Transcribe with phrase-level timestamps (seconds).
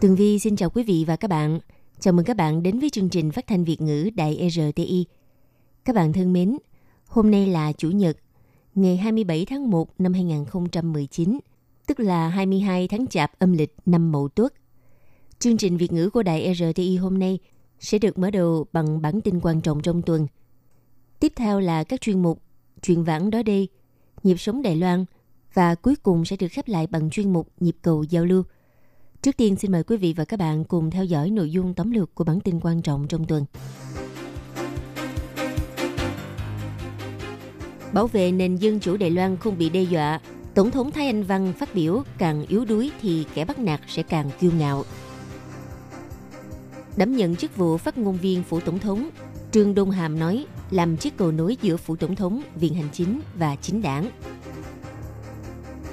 [0.00, 1.60] Tường Vi xin chào quý vị và các bạn.
[1.98, 5.06] Chào mừng các bạn đến với chương trình phát thanh Việt ngữ Đài RTI.
[5.84, 6.58] Các bạn thân mến,
[7.06, 8.16] hôm nay là Chủ nhật,
[8.74, 11.38] ngày 27 tháng 1 năm 2019,
[11.86, 14.54] tức là 22 tháng Chạp âm lịch năm Mậu Tuất.
[15.38, 17.38] Chương trình Việt ngữ của Đài RTI hôm nay
[17.80, 20.26] sẽ được mở đầu bằng bản tin quan trọng trong tuần.
[21.20, 22.42] Tiếp theo là các chuyên mục
[22.82, 23.68] Chuyện vãng đó đây,
[24.22, 25.04] Nhịp sống Đài Loan
[25.54, 28.42] và cuối cùng sẽ được khép lại bằng chuyên mục Nhịp cầu giao lưu.
[29.22, 31.90] Trước tiên xin mời quý vị và các bạn cùng theo dõi nội dung tóm
[31.90, 33.44] lược của bản tin quan trọng trong tuần.
[37.92, 40.20] Bảo vệ nền dân chủ Đài Loan không bị đe dọa,
[40.54, 44.02] Tổng thống Thái Anh Văn phát biểu càng yếu đuối thì kẻ bắt nạt sẽ
[44.02, 44.84] càng kiêu ngạo.
[46.96, 49.10] Đảm nhận chức vụ phát ngôn viên phủ tổng thống,
[49.52, 53.20] Trương Đông Hàm nói làm chiếc cầu nối giữa phủ tổng thống, viện hành chính
[53.38, 54.10] và chính đảng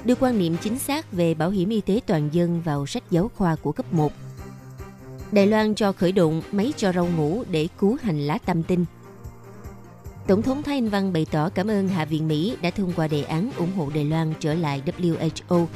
[0.04, 3.30] đưa quan niệm chính xác về bảo hiểm y tế toàn dân vào sách giáo
[3.34, 4.12] khoa của cấp 1.
[5.32, 8.84] Đài Loan cho khởi động máy cho rau ngủ để cứu hành lá tam tinh.
[10.26, 13.08] Tổng thống Thái Anh Văn bày tỏ cảm ơn Hạ viện Mỹ đã thông qua
[13.08, 15.66] đề án ủng hộ Đài Loan trở lại WHO.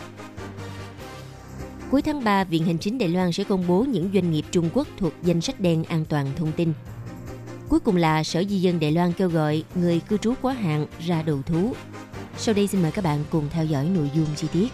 [1.90, 4.68] Cuối tháng 3, Viện Hành chính Đài Loan sẽ công bố những doanh nghiệp Trung
[4.74, 6.72] Quốc thuộc danh sách đen an toàn thông tin.
[7.68, 10.86] Cuối cùng là Sở Di dân Đài Loan kêu gọi người cư trú quá hạn
[11.06, 11.72] ra đầu thú
[12.42, 14.68] sau đây xin mời các bạn cùng theo dõi nội dung chi tiết.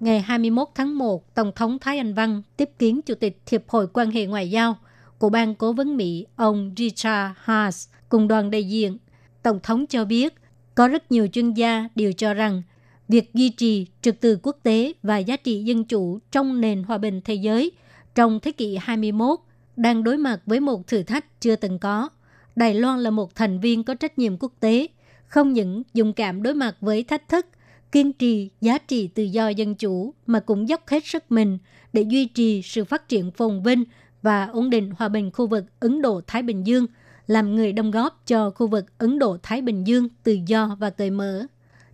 [0.00, 3.86] Ngày 21 tháng 1, Tổng thống Thái Anh Văn tiếp kiến Chủ tịch Hiệp hội
[3.92, 4.76] quan hệ ngoại giao
[5.18, 8.98] của ban cố vấn Mỹ ông Richard Haas cùng đoàn đại diện.
[9.42, 10.34] Tổng thống cho biết
[10.74, 12.62] có rất nhiều chuyên gia đều cho rằng
[13.08, 16.98] việc duy trì trật tự quốc tế và giá trị dân chủ trong nền hòa
[16.98, 17.72] bình thế giới
[18.14, 19.38] trong thế kỷ 21
[19.76, 22.08] đang đối mặt với một thử thách chưa từng có.
[22.56, 24.86] Đài Loan là một thành viên có trách nhiệm quốc tế,
[25.26, 27.46] không những dùng cảm đối mặt với thách thức,
[27.92, 31.58] kiên trì giá trị tự do dân chủ mà cũng dốc hết sức mình
[31.92, 33.84] để duy trì sự phát triển phồn vinh
[34.22, 36.86] và ổn định hòa bình khu vực Ấn Độ-Thái Bình Dương,
[37.26, 41.10] làm người đóng góp cho khu vực Ấn Độ-Thái Bình Dương tự do và cởi
[41.10, 41.46] mở.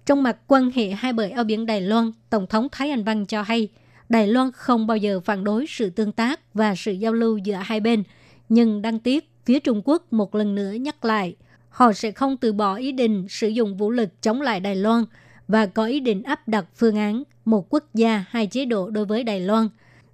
[0.07, 3.27] Trong mặt quan hệ hai bờ eo biển Đài Loan, Tổng thống Thái Anh Văn
[3.27, 3.69] cho hay,
[4.09, 7.55] Đài Loan không bao giờ phản đối sự tương tác và sự giao lưu giữa
[7.55, 8.03] hai bên,
[8.49, 11.37] nhưng đáng tiếc phía Trung Quốc một lần nữa nhắc lại,
[11.69, 15.05] họ sẽ không từ bỏ ý định sử dụng vũ lực chống lại Đài Loan
[15.49, 19.05] và có ý định áp đặt phương án một quốc gia hai chế độ đối
[19.05, 19.69] với Đài Loan.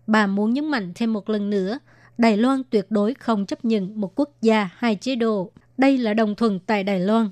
[0.06, 1.78] Bà muốn nhấn mạnh thêm một lần nữa,
[2.18, 5.50] Đài Loan tuyệt đối không chấp nhận một quốc gia hai chế độ.
[5.76, 7.30] Đây là đồng thuận tại Đài Loan.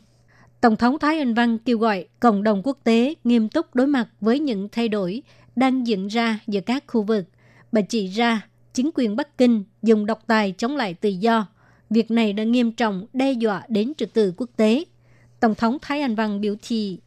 [0.61, 4.09] Tổng thống Thái Anh Văn kêu gọi cộng đồng quốc tế nghiêm túc đối mặt
[4.21, 5.23] với những thay đổi
[5.57, 7.25] đang diễn ra giữa các khu vực.
[7.73, 8.41] Bà chỉ ra
[8.75, 11.47] chính quyền Bắc Kinh dùng độc tài chống lại tự do,
[11.91, 14.85] Việc này đã nghiêm trọng đe dọa đến trật tự quốc tế.
[15.41, 16.99] Tổng thống Thái Anh Văn biểu thị,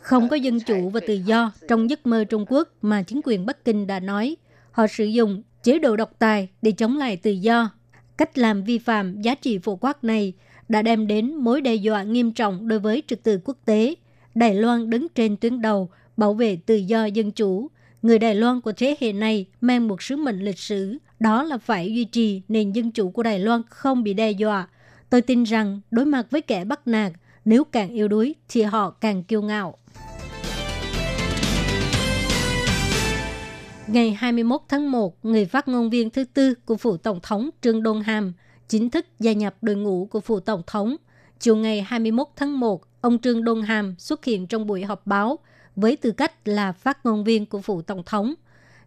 [0.00, 3.46] không có dân chủ và tự do trong giấc mơ Trung Quốc mà chính quyền
[3.46, 4.36] Bắc Kinh đã nói.
[4.70, 7.70] Họ sử dụng chế độ độc tài để chống lại tự do.
[8.18, 10.32] Cách làm vi phạm giá trị phổ quát này
[10.68, 13.94] đã đem đến mối đe dọa nghiêm trọng đối với trật tự quốc tế.
[14.34, 17.68] Đài Loan đứng trên tuyến đầu bảo vệ tự do dân chủ,
[18.02, 21.58] người Đài Loan của thế hệ này mang một sứ mệnh lịch sử, đó là
[21.58, 24.68] phải duy trì nền dân chủ của Đài Loan không bị đe dọa.
[25.10, 27.12] Tôi tin rằng đối mặt với kẻ bắt nạt,
[27.44, 29.76] nếu càng yếu đuối thì họ càng kiêu ngạo.
[33.86, 37.82] Ngày 21 tháng 1, người phát ngôn viên thứ tư của phủ tổng thống Trương
[37.82, 38.32] Đôn Hàm
[38.68, 40.96] chính thức gia nhập đội ngũ của phủ tổng thống.
[41.38, 45.38] Chiều ngày 21 tháng 1, ông Trương Đôn Hàm xuất hiện trong buổi họp báo
[45.76, 48.34] với tư cách là phát ngôn viên của phủ tổng thống.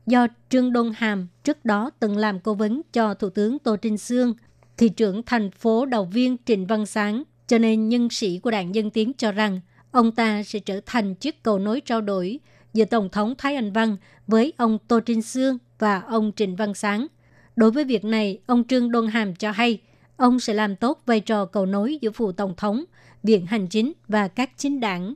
[0.06, 3.98] Do Trương Đôn Hàm trước đó từng làm cố vấn cho Thủ tướng Tô Trinh
[3.98, 4.34] Sương,
[4.78, 8.76] thị trưởng thành phố đầu viên Trịnh Văn Sáng, cho nên nhân sĩ của đảng
[8.76, 12.40] Dân Tiến cho rằng ông ta sẽ trở thành chiếc cầu nối trao đổi
[12.74, 13.98] giữa Tổng thống Thái Anh Văn
[14.28, 17.08] với ông Tô Trinh Sương và ông Trịnh Văn Sáng.
[17.56, 19.82] Đối với việc này, ông Trương Đôn Hàm cho hay
[20.18, 22.84] ông sẽ làm tốt vai trò cầu nối giữa phủ tổng thống,
[23.24, 25.14] viện hành chính và các chính đảng.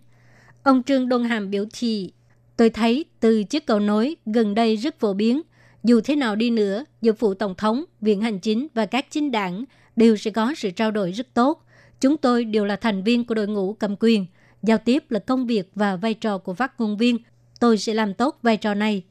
[0.67, 2.11] Ông Trương đông Hàm biểu thị,
[2.57, 5.41] tôi thấy từ chiếc cầu nối gần đây rất phổ biến.
[5.83, 9.31] Dù thế nào đi nữa, giữa phủ tổng thống, viện hành chính và các chính
[9.31, 9.63] đảng
[9.95, 11.65] đều sẽ có sự trao đổi rất tốt.
[12.01, 14.25] Chúng tôi đều là thành viên của đội ngũ cầm quyền.
[14.63, 17.17] Giao tiếp là công việc và vai trò của phát ngôn viên.
[17.59, 19.03] Tôi sẽ làm tốt vai trò này.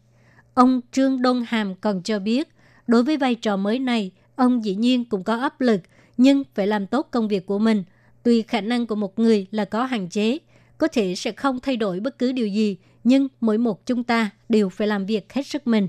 [0.54, 2.48] Ông Trương đông Hàm còn cho biết,
[2.86, 5.80] đối với vai trò mới này, ông dĩ nhiên cũng có áp lực,
[6.16, 7.84] nhưng phải làm tốt công việc của mình.
[8.22, 10.38] Tuy khả năng của một người là có hạn chế,
[10.78, 14.30] có thể sẽ không thay đổi bất cứ điều gì, nhưng mỗi một chúng ta
[14.48, 15.88] đều phải làm việc hết sức mình.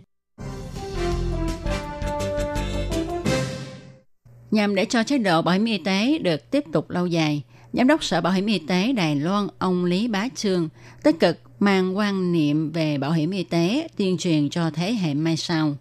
[4.52, 7.44] Nhằm để cho chế độ bảo hiểm y tế được tiếp tục lâu dài,
[7.74, 10.70] Giám đốc Sở Bảo hiểm Y tế Đài Loan ông Lý Bá Trương
[11.04, 15.14] tích cực mang quan niệm về bảo hiểm y tế tuyên truyền cho thế hệ
[15.14, 15.76] mai sau.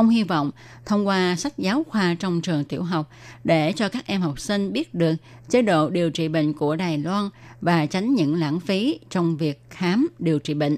[0.00, 0.50] Ông hy vọng
[0.86, 3.10] thông qua sách giáo khoa trong trường tiểu học
[3.44, 5.14] để cho các em học sinh biết được
[5.48, 7.28] chế độ điều trị bệnh của Đài Loan
[7.60, 10.76] và tránh những lãng phí trong việc khám điều trị bệnh.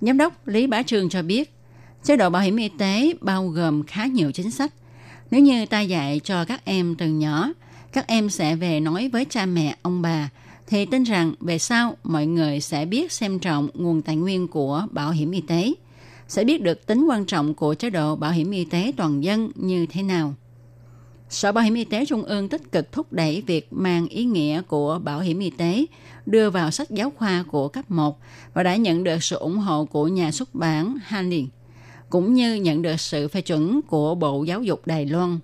[0.00, 1.54] Giám đốc Lý Bá Trương cho biết,
[2.04, 4.72] chế độ bảo hiểm y tế bao gồm khá nhiều chính sách.
[5.30, 7.52] Nếu như ta dạy cho các em từ nhỏ,
[7.92, 10.28] các em sẽ về nói với cha mẹ, ông bà,
[10.66, 14.86] thì tin rằng về sau mọi người sẽ biết xem trọng nguồn tài nguyên của
[14.90, 15.72] bảo hiểm y tế–
[16.34, 19.50] sẽ biết được tính quan trọng của chế độ bảo hiểm y tế toàn dân
[19.54, 20.34] như thế nào.
[21.28, 24.62] Sở Bảo hiểm Y tế Trung ương tích cực thúc đẩy việc mang ý nghĩa
[24.62, 25.86] của bảo hiểm y tế
[26.26, 28.18] đưa vào sách giáo khoa của cấp 1
[28.54, 31.48] và đã nhận được sự ủng hộ của nhà xuất bản Hanlin,
[32.10, 35.38] cũng như nhận được sự phê chuẩn của Bộ Giáo dục Đài Loan.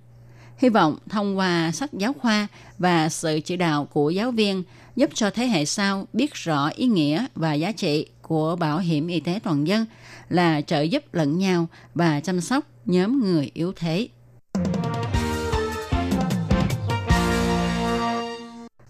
[0.57, 2.47] Hy vọng thông qua sách giáo khoa
[2.77, 4.63] và sự chỉ đạo của giáo viên
[4.95, 9.07] giúp cho thế hệ sau biết rõ ý nghĩa và giá trị của bảo hiểm
[9.07, 9.85] y tế toàn dân
[10.31, 14.07] là trợ giúp lẫn nhau và chăm sóc nhóm người yếu thế.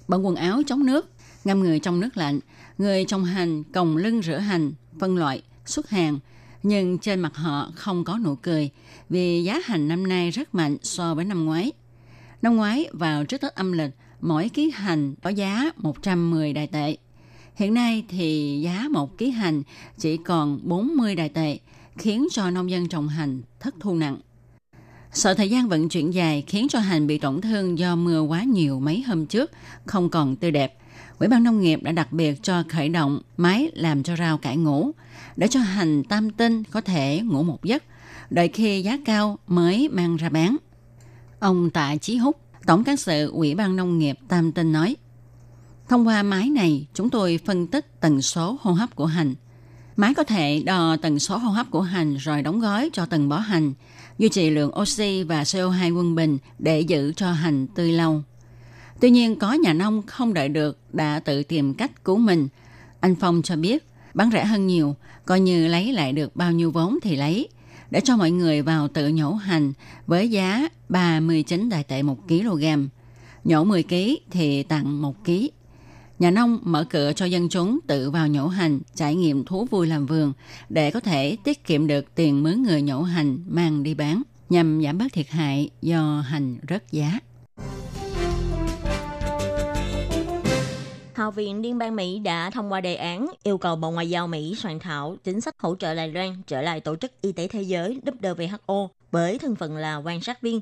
[0.07, 1.09] Bận quần áo chống nước,
[1.43, 2.39] ngâm người trong nước lạnh,
[2.77, 6.19] người trong hành còng lưng rửa hành, phân loại, xuất hàng,
[6.63, 8.69] nhưng trên mặt họ không có nụ cười
[9.09, 11.71] vì giá hành năm nay rất mạnh so với năm ngoái.
[12.41, 13.91] Năm ngoái vào trước Tết âm lịch,
[14.21, 16.97] mỗi ký hành có giá 110 đại tệ.
[17.55, 19.63] Hiện nay thì giá một ký hành
[19.97, 21.57] chỉ còn 40 đại tệ,
[21.97, 24.17] khiến cho nông dân trồng hành thất thu nặng.
[25.13, 28.43] Sợ thời gian vận chuyển dài khiến cho hành bị tổn thương do mưa quá
[28.43, 29.51] nhiều mấy hôm trước,
[29.85, 30.77] không còn tươi đẹp.
[31.19, 34.57] Ủy ban nông nghiệp đã đặc biệt cho khởi động máy làm cho rau cải
[34.57, 34.91] ngủ,
[35.35, 37.83] để cho hành tam tinh có thể ngủ một giấc,
[38.29, 40.57] đợi khi giá cao mới mang ra bán.
[41.39, 44.95] Ông Tạ Chí Húc, Tổng cán sự Ủy ban Nông nghiệp Tam Tinh nói,
[45.91, 49.35] Thông qua máy này, chúng tôi phân tích tần số hô hấp của hành.
[49.95, 53.29] Máy có thể đo tần số hô hấp của hành rồi đóng gói cho từng
[53.29, 53.73] bó hành,
[54.17, 58.23] duy trì lượng oxy và CO2 quân bình để giữ cho hành tươi lâu.
[59.01, 62.47] Tuy nhiên, có nhà nông không đợi được đã tự tìm cách cứu mình.
[62.99, 64.95] Anh Phong cho biết, bán rẻ hơn nhiều,
[65.25, 67.47] coi như lấy lại được bao nhiêu vốn thì lấy,
[67.89, 69.73] để cho mọi người vào tự nhổ hành
[70.07, 72.65] với giá 39 đại tệ 1 kg.
[73.43, 73.95] Nhổ 10 kg
[74.31, 75.60] thì tặng 1 kg
[76.21, 79.87] nhà nông mở cửa cho dân chúng tự vào nhổ hành, trải nghiệm thú vui
[79.87, 80.33] làm vườn
[80.69, 84.81] để có thể tiết kiệm được tiền mướn người nhổ hành mang đi bán nhằm
[84.83, 87.19] giảm bớt thiệt hại do hành rớt giá.
[91.15, 94.27] Học viện Liên bang Mỹ đã thông qua đề án yêu cầu Bộ Ngoại giao
[94.27, 97.47] Mỹ soạn thảo chính sách hỗ trợ Đài Loan trở lại Tổ chức Y tế
[97.47, 100.61] Thế giới WHO với thân phận là quan sát viên.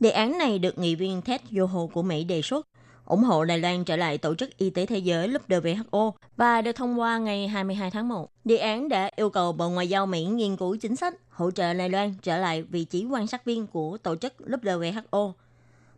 [0.00, 2.66] Đề án này được nghị viên Ted Yoho của Mỹ đề xuất
[3.06, 6.62] ủng hộ Đài Loan trở lại Tổ chức Y tế Thế giới lúc WHO và
[6.62, 8.30] được thông qua ngày 22 tháng 1.
[8.44, 11.74] Đề án đã yêu cầu Bộ Ngoại giao Mỹ nghiên cứu chính sách hỗ trợ
[11.74, 15.32] Đài Loan trở lại vị trí quan sát viên của Tổ chức WHO.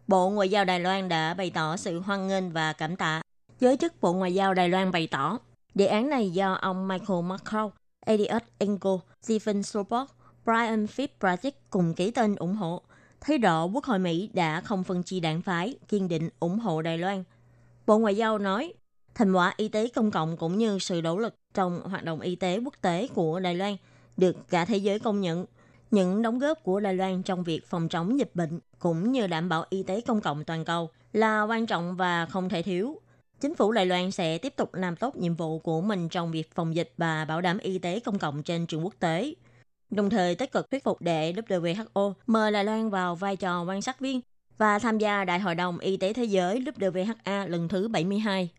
[0.06, 3.22] Bộ Ngoại giao Đài Loan đã bày tỏ sự hoan nghênh và cảm tạ.
[3.60, 5.38] Giới chức Bộ Ngoại giao Đài Loan bày tỏ,
[5.74, 7.66] đề án này do ông Michael McCall,
[8.06, 10.08] Elliot Engel, Stephen Sobot,
[10.44, 12.82] Brian Fitzpatrick cùng ký tên ủng hộ
[13.20, 16.82] thấy rõ Quốc hội Mỹ đã không phân chia đảng phái, kiên định ủng hộ
[16.82, 17.24] Đài Loan.
[17.86, 18.72] Bộ Ngoại giao nói,
[19.14, 22.36] thành quả y tế công cộng cũng như sự nỗ lực trong hoạt động y
[22.36, 23.76] tế quốc tế của Đài Loan
[24.16, 25.46] được cả thế giới công nhận.
[25.90, 29.48] Những đóng góp của Đài Loan trong việc phòng chống dịch bệnh cũng như đảm
[29.48, 33.00] bảo y tế công cộng toàn cầu là quan trọng và không thể thiếu.
[33.40, 36.54] Chính phủ Đài Loan sẽ tiếp tục làm tốt nhiệm vụ của mình trong việc
[36.54, 39.34] phòng dịch và bảo đảm y tế công cộng trên trường quốc tế
[39.90, 43.82] đồng thời tích cực thuyết phục để WHO mời Đài Loan vào vai trò quan
[43.82, 44.20] sát viên
[44.58, 48.50] và tham gia Đại hội đồng Y tế Thế giới WHA lần thứ 72.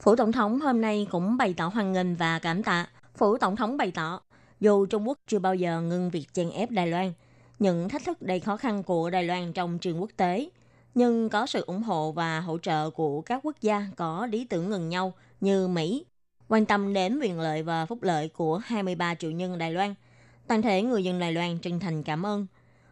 [0.00, 2.86] Phủ Tổng thống hôm nay cũng bày tỏ hoan nghênh và cảm tạ.
[3.14, 4.20] Phủ Tổng thống bày tỏ,
[4.60, 7.12] dù Trung Quốc chưa bao giờ ngừng việc chèn ép Đài Loan,
[7.58, 10.50] những thách thức đầy khó khăn của Đài Loan trong trường quốc tế,
[10.94, 14.70] nhưng có sự ủng hộ và hỗ trợ của các quốc gia có lý tưởng
[14.70, 16.04] ngừng nhau như Mỹ,
[16.48, 19.94] quan tâm đến quyền lợi và phúc lợi của 23 triệu nhân Đài Loan–
[20.48, 22.46] Toàn thể người dân Đài Loan chân thành cảm ơn.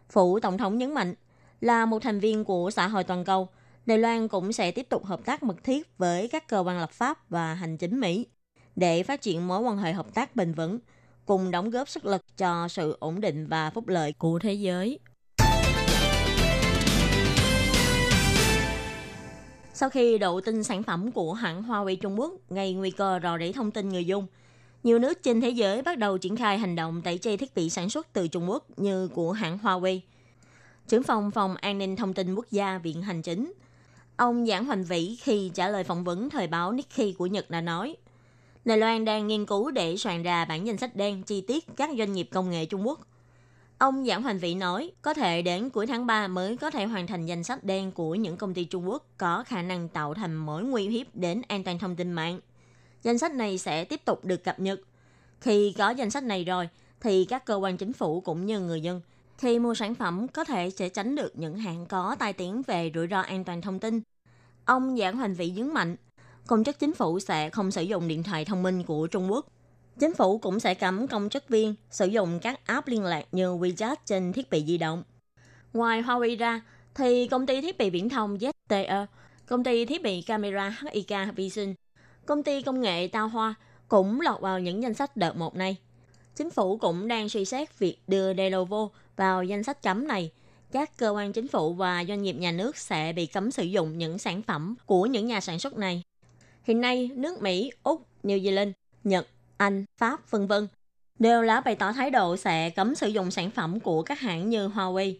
[0.09, 1.13] Phủ Tổng thống nhấn mạnh,
[1.61, 3.49] là một thành viên của xã hội toàn cầu,
[3.85, 6.91] Đài Loan cũng sẽ tiếp tục hợp tác mật thiết với các cơ quan lập
[6.91, 8.27] pháp và hành chính Mỹ
[8.75, 10.79] để phát triển mối quan hệ hợp tác bền vững,
[11.25, 14.99] cùng đóng góp sức lực cho sự ổn định và phúc lợi của thế giới.
[19.73, 23.37] Sau khi độ tin sản phẩm của hãng Huawei Trung Quốc gây nguy cơ rò
[23.37, 24.27] rỉ thông tin người dùng,
[24.83, 27.69] nhiều nước trên thế giới bắt đầu triển khai hành động tẩy chay thiết bị
[27.69, 29.99] sản xuất từ Trung Quốc như của hãng Huawei.
[30.87, 33.53] Trưởng phòng phòng an ninh thông tin quốc gia Viện Hành Chính,
[34.15, 37.61] ông Giảng Hoành Vĩ khi trả lời phỏng vấn thời báo Nikkei của Nhật đã
[37.61, 37.95] nói,
[38.65, 41.89] Đài Loan đang nghiên cứu để soạn ra bản danh sách đen chi tiết các
[41.97, 42.99] doanh nghiệp công nghệ Trung Quốc.
[43.77, 47.07] Ông Giảng Hoành Vĩ nói, có thể đến cuối tháng 3 mới có thể hoàn
[47.07, 50.35] thành danh sách đen của những công ty Trung Quốc có khả năng tạo thành
[50.35, 52.39] mối nguy hiếp đến an toàn thông tin mạng.
[53.03, 54.79] Danh sách này sẽ tiếp tục được cập nhật.
[55.41, 58.81] Khi có danh sách này rồi, thì các cơ quan chính phủ cũng như người
[58.81, 59.01] dân
[59.37, 62.91] khi mua sản phẩm có thể sẽ tránh được những hạn có tai tiếng về
[62.95, 64.01] rủi ro an toàn thông tin.
[64.65, 65.95] Ông Giảng Hoành Vĩ nhấn mạnh,
[66.47, 69.47] công chức chính phủ sẽ không sử dụng điện thoại thông minh của Trung Quốc.
[69.99, 73.53] Chính phủ cũng sẽ cấm công chức viên sử dụng các app liên lạc như
[73.53, 75.03] WeChat trên thiết bị di động.
[75.73, 76.61] Ngoài Huawei ra,
[76.95, 79.05] thì công ty thiết bị viễn thông ZTE,
[79.45, 81.73] công ty thiết bị camera HIK Vision,
[82.27, 83.55] công ty công nghệ Tao Hoa
[83.87, 85.77] cũng lọt vào những danh sách đợt một này.
[86.35, 90.31] Chính phủ cũng đang suy xét việc đưa Delovo vào danh sách cấm này.
[90.71, 93.97] Các cơ quan chính phủ và doanh nghiệp nhà nước sẽ bị cấm sử dụng
[93.97, 96.03] những sản phẩm của những nhà sản xuất này.
[96.63, 98.71] Hiện nay, nước Mỹ, Úc, New Zealand,
[99.03, 100.67] Nhật, Anh, Pháp, vân vân
[101.19, 104.49] đều đã bày tỏ thái độ sẽ cấm sử dụng sản phẩm của các hãng
[104.49, 105.13] như Huawei.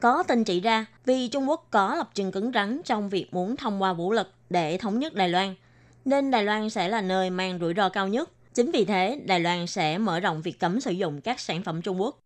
[0.00, 3.56] Có tin chỉ ra vì Trung Quốc có lập trường cứng rắn trong việc muốn
[3.56, 5.54] thông qua vũ lực để thống nhất Đài Loan,
[6.04, 8.30] nên Đài Loan sẽ là nơi mang rủi ro cao nhất.
[8.54, 11.82] Chính vì thế, Đài Loan sẽ mở rộng việc cấm sử dụng các sản phẩm
[11.82, 12.20] Trung Quốc.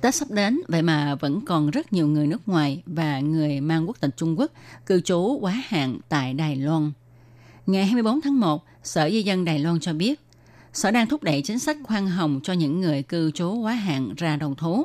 [0.00, 3.86] Tết sắp đến, vậy mà vẫn còn rất nhiều người nước ngoài và người mang
[3.86, 4.52] quốc tịch Trung Quốc
[4.86, 6.92] cư trú quá hạn tại Đài Loan.
[7.66, 10.20] Ngày 24 tháng 1, Sở Di dân Đài Loan cho biết,
[10.72, 14.14] Sở đang thúc đẩy chính sách khoan hồng cho những người cư trú quá hạn
[14.16, 14.84] ra đầu thú.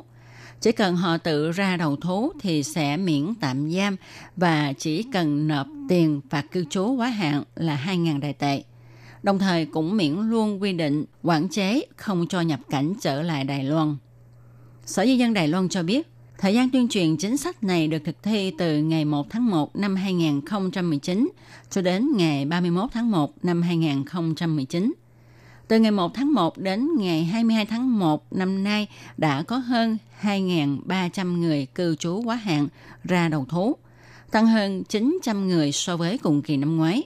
[0.66, 3.96] Chỉ cần họ tự ra đầu thú thì sẽ miễn tạm giam
[4.36, 8.62] và chỉ cần nộp tiền phạt cư trú quá hạn là 2.000 đại tệ.
[9.22, 13.44] Đồng thời cũng miễn luôn quy định quản chế không cho nhập cảnh trở lại
[13.44, 13.96] Đài Loan.
[14.86, 16.08] Sở Di dân Đài Loan cho biết,
[16.38, 19.76] thời gian tuyên truyền chính sách này được thực thi từ ngày 1 tháng 1
[19.76, 21.28] năm 2019
[21.70, 24.92] cho đến ngày 31 tháng 1 năm 2019.
[25.68, 29.98] Từ ngày 1 tháng 1 đến ngày 22 tháng 1 năm nay đã có hơn
[30.22, 32.68] 2.300 người cư trú quá hạn
[33.04, 33.76] ra đầu thú,
[34.30, 37.02] tăng hơn 900 người so với cùng kỳ năm ngoái.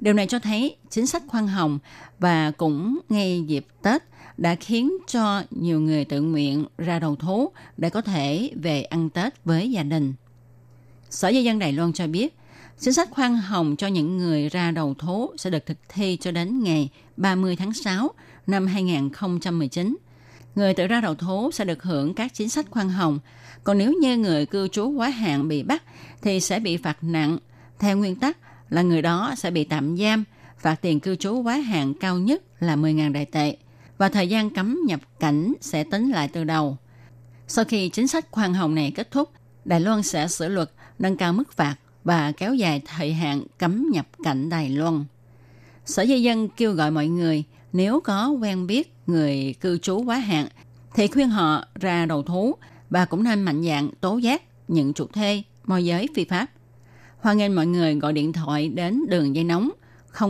[0.00, 1.78] Điều này cho thấy chính sách khoan hồng
[2.18, 4.02] và cũng ngay dịp Tết
[4.36, 9.10] đã khiến cho nhiều người tự nguyện ra đầu thú để có thể về ăn
[9.10, 10.14] Tết với gia đình.
[11.10, 12.36] Sở Di dân Đài Loan cho biết,
[12.78, 16.30] chính sách khoan hồng cho những người ra đầu thú sẽ được thực thi cho
[16.30, 18.10] đến ngày 30 tháng 6
[18.46, 19.96] năm 2019.
[20.54, 23.18] Người tự ra đầu thú sẽ được hưởng các chính sách khoan hồng,
[23.64, 25.82] còn nếu như người cư trú quá hạn bị bắt
[26.22, 27.38] thì sẽ bị phạt nặng.
[27.78, 30.24] Theo nguyên tắc là người đó sẽ bị tạm giam,
[30.58, 33.56] phạt tiền cư trú quá hạn cao nhất là 10.000 đại tệ
[33.98, 36.76] và thời gian cấm nhập cảnh sẽ tính lại từ đầu.
[37.48, 39.30] Sau khi chính sách khoan hồng này kết thúc,
[39.64, 43.86] Đài Loan sẽ sửa luật nâng cao mức phạt và kéo dài thời hạn cấm
[43.92, 45.04] nhập cảnh Đài Loan.
[45.84, 50.16] Sở Di dân kêu gọi mọi người, nếu có quen biết người cư trú quá
[50.18, 50.48] hạn,
[50.94, 52.54] thì khuyên họ ra đầu thú
[52.90, 56.46] và cũng nên mạnh dạng tố giác những chủ thuê, môi giới phi pháp.
[57.18, 59.70] Hoan nghênh mọi người gọi điện thoại đến đường dây nóng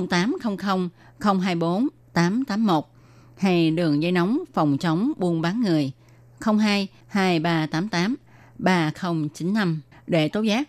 [0.08, 0.88] 0800
[1.20, 2.84] 024 881
[3.36, 5.92] hay đường dây nóng phòng chống buôn bán người
[6.40, 8.16] 02 2388
[8.58, 10.68] 3095 để tố giác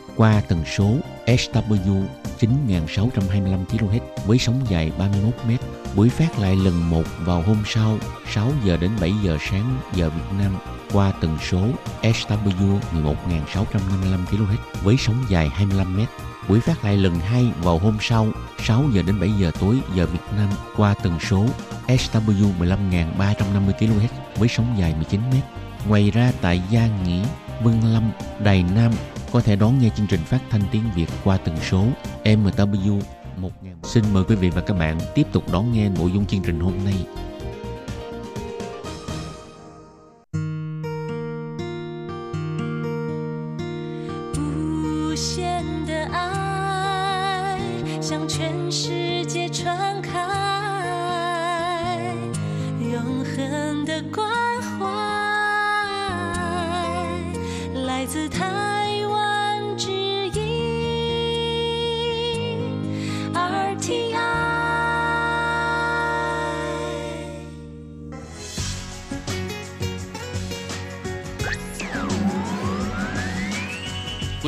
[0.21, 2.03] qua tần số SW
[2.39, 5.51] 9625 kHz với sóng dài 31 m.
[5.95, 7.97] Buổi phát lại lần một vào hôm sau
[8.31, 10.57] 6 giờ đến 7 giờ sáng giờ Việt Nam
[10.93, 11.59] qua tần số
[12.01, 16.01] SW 11655 kHz với sóng dài 25 m.
[16.49, 18.27] Buổi phát lại lần hai vào hôm sau
[18.59, 21.45] 6 giờ đến 7 giờ tối giờ Việt Nam qua tần số
[21.87, 25.33] SW 15350 kHz với sóng dài 19 m.
[25.89, 27.23] Ngoài ra tại Gia Nghĩa,
[27.63, 28.11] Vân Lâm,
[28.43, 28.91] Đài Nam
[29.31, 31.85] có thể đón nghe chương trình phát thanh tiếng Việt qua tần số
[32.23, 32.99] MW
[33.37, 33.75] 1000.
[33.83, 36.59] Xin mời quý vị và các bạn tiếp tục đón nghe nội dung chương trình
[36.59, 36.93] hôm nay.
[47.89, 48.77] Hãy
[49.47, 50.00] subscribe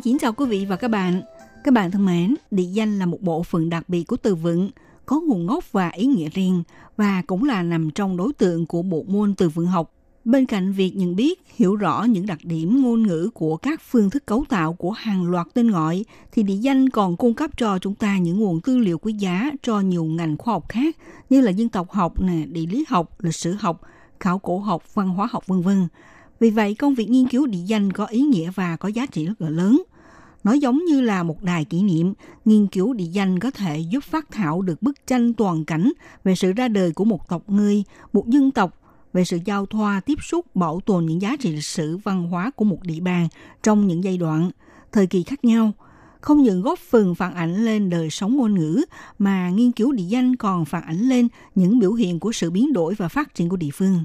[0.00, 1.22] Xin kính chào quý vị và các bạn.
[1.64, 4.70] Các bạn thân mến, địa danh là một bộ phận đặc biệt của từ vựng,
[5.06, 6.62] có nguồn gốc và ý nghĩa riêng
[6.96, 9.92] và cũng là nằm trong đối tượng của bộ môn từ vựng học.
[10.24, 14.10] Bên cạnh việc nhận biết, hiểu rõ những đặc điểm ngôn ngữ của các phương
[14.10, 17.78] thức cấu tạo của hàng loạt tên gọi, thì địa danh còn cung cấp cho
[17.78, 20.96] chúng ta những nguồn tư liệu quý giá cho nhiều ngành khoa học khác
[21.30, 23.80] như là dân tộc học, nè, địa lý học, lịch sử học,
[24.20, 25.88] khảo cổ học, văn hóa học vân vân.
[26.40, 29.26] Vì vậy, công việc nghiên cứu địa danh có ý nghĩa và có giá trị
[29.26, 29.82] rất là lớn.
[30.44, 34.04] Nó giống như là một đài kỷ niệm, nghiên cứu địa danh có thể giúp
[34.04, 35.92] phát thảo được bức tranh toàn cảnh
[36.24, 38.80] về sự ra đời của một tộc người, một dân tộc,
[39.12, 42.50] về sự giao thoa, tiếp xúc, bảo tồn những giá trị lịch sử, văn hóa
[42.56, 43.28] của một địa bàn
[43.62, 44.50] trong những giai đoạn,
[44.92, 45.72] thời kỳ khác nhau.
[46.20, 48.82] Không những góp phần phản ảnh lên đời sống ngôn ngữ,
[49.18, 52.72] mà nghiên cứu địa danh còn phản ảnh lên những biểu hiện của sự biến
[52.72, 54.04] đổi và phát triển của địa phương.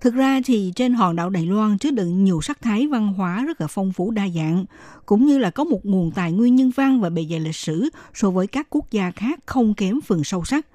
[0.00, 3.44] Thực ra thì trên hòn đảo Đài Loan chứa đựng nhiều sắc thái văn hóa
[3.44, 4.64] rất là phong phú đa dạng,
[5.06, 7.88] cũng như là có một nguồn tài nguyên nhân văn và bề dày lịch sử
[8.14, 10.66] so với các quốc gia khác không kém phần sâu sắc.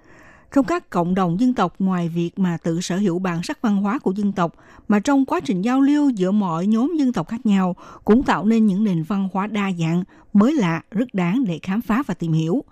[0.54, 3.78] Trong các cộng đồng dân tộc ngoài việc mà tự sở hữu bản sắc văn
[3.78, 4.56] hóa của dân tộc,
[4.88, 8.46] mà trong quá trình giao lưu giữa mọi nhóm dân tộc khác nhau cũng tạo
[8.46, 10.04] nên những nền văn hóa đa dạng,
[10.34, 12.64] mới lạ, rất đáng để khám phá và tìm hiểu.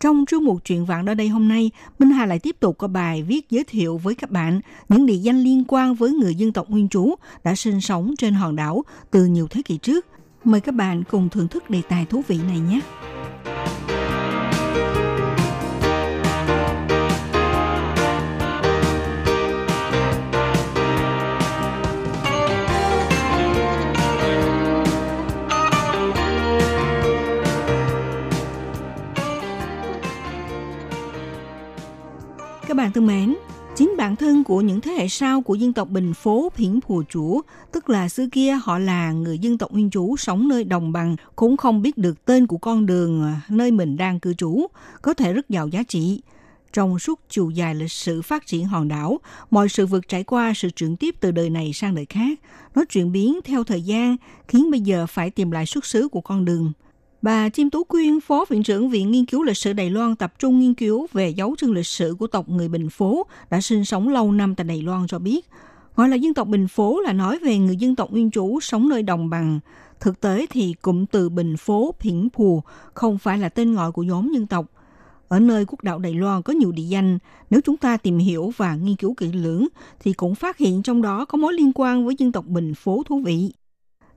[0.00, 2.88] Trong chương mục chuyện vạn ở đây hôm nay, Minh Hà lại tiếp tục có
[2.88, 6.52] bài viết giới thiệu với các bạn những địa danh liên quan với người dân
[6.52, 10.06] tộc nguyên trú đã sinh sống trên hòn đảo từ nhiều thế kỷ trước.
[10.44, 12.80] Mời các bạn cùng thưởng thức đề tài thú vị này nhé.
[32.76, 33.36] Các bạn thân mến,
[33.76, 37.02] chính bản thân của những thế hệ sau của dân tộc Bình Phố Phiển Phù
[37.02, 37.40] Chủ,
[37.72, 41.16] tức là xưa kia họ là người dân tộc nguyên chủ sống nơi đồng bằng,
[41.36, 44.66] cũng không biết được tên của con đường à, nơi mình đang cư trú,
[45.02, 46.22] có thể rất giàu giá trị.
[46.72, 50.52] Trong suốt chiều dài lịch sử phát triển hòn đảo, mọi sự vượt trải qua
[50.56, 52.40] sự chuyển tiếp từ đời này sang đời khác.
[52.74, 54.16] Nó chuyển biến theo thời gian,
[54.48, 56.72] khiến bây giờ phải tìm lại xuất xứ của con đường–
[57.26, 60.34] Bà Chim Tú Quyên, Phó Viện trưởng Viện Nghiên cứu Lịch sử Đài Loan tập
[60.38, 63.84] trung nghiên cứu về dấu chân lịch sử của tộc người Bình Phố đã sinh
[63.84, 65.46] sống lâu năm tại Đài Loan cho biết.
[65.96, 68.88] Gọi là dân tộc Bình Phố là nói về người dân tộc nguyên trú sống
[68.88, 69.60] nơi đồng bằng.
[70.00, 72.62] Thực tế thì cụm từ Bình Phố, Phiển Phù
[72.94, 74.66] không phải là tên gọi của nhóm dân tộc.
[75.28, 77.18] Ở nơi quốc đảo Đài Loan có nhiều địa danh,
[77.50, 79.66] nếu chúng ta tìm hiểu và nghiên cứu kỹ lưỡng
[80.00, 83.02] thì cũng phát hiện trong đó có mối liên quan với dân tộc Bình Phố
[83.06, 83.52] thú vị.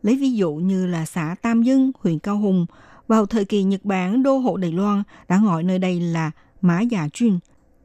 [0.02, 2.66] Lấy ví dụ như là xã Tam Dân, huyện Cao Hùng,
[3.10, 6.82] vào thời kỳ Nhật Bản đô hộ Đài Loan đã gọi nơi đây là Mã
[6.82, 7.40] Già Chuyên.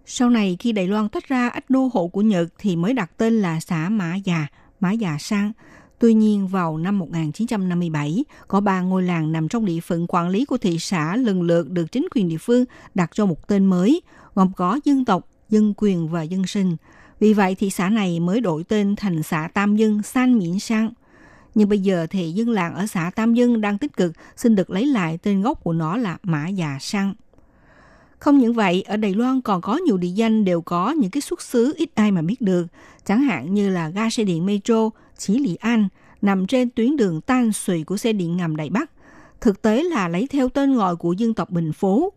[0.07, 3.11] Sau này khi Đài Loan tách ra ách đô hộ của Nhật thì mới đặt
[3.17, 4.47] tên là xã Mã Già,
[4.81, 5.53] Mã Già Sang.
[5.99, 10.45] Tuy nhiên vào năm 1957, có ba ngôi làng nằm trong địa phận quản lý
[10.45, 14.01] của thị xã lần lượt được chính quyền địa phương đặt cho một tên mới,
[14.35, 16.77] gồm có dân tộc, dân quyền và dân sinh.
[17.21, 20.91] Vì vậy thị xã này mới đổi tên thành xã Tam Dân San Miễn Sang–
[21.55, 24.71] nhưng bây giờ thì dân làng ở xã Tam Dân đang tích cực xin được
[24.71, 27.15] lấy lại tên gốc của nó là Mã Già Sang.
[28.19, 31.21] Không những vậy, ở Đài Loan còn có nhiều địa danh đều có những cái
[31.21, 32.67] xuất xứ ít ai mà biết được,
[33.05, 35.89] chẳng hạn như là ga xe điện Metro Chí Lý An
[36.23, 38.91] nằm trên tuyến đường tan Sùi của xe điện ngầm Đài Bắc.
[39.41, 42.13] Thực tế là lấy theo tên gọi của dân tộc Bình Phố.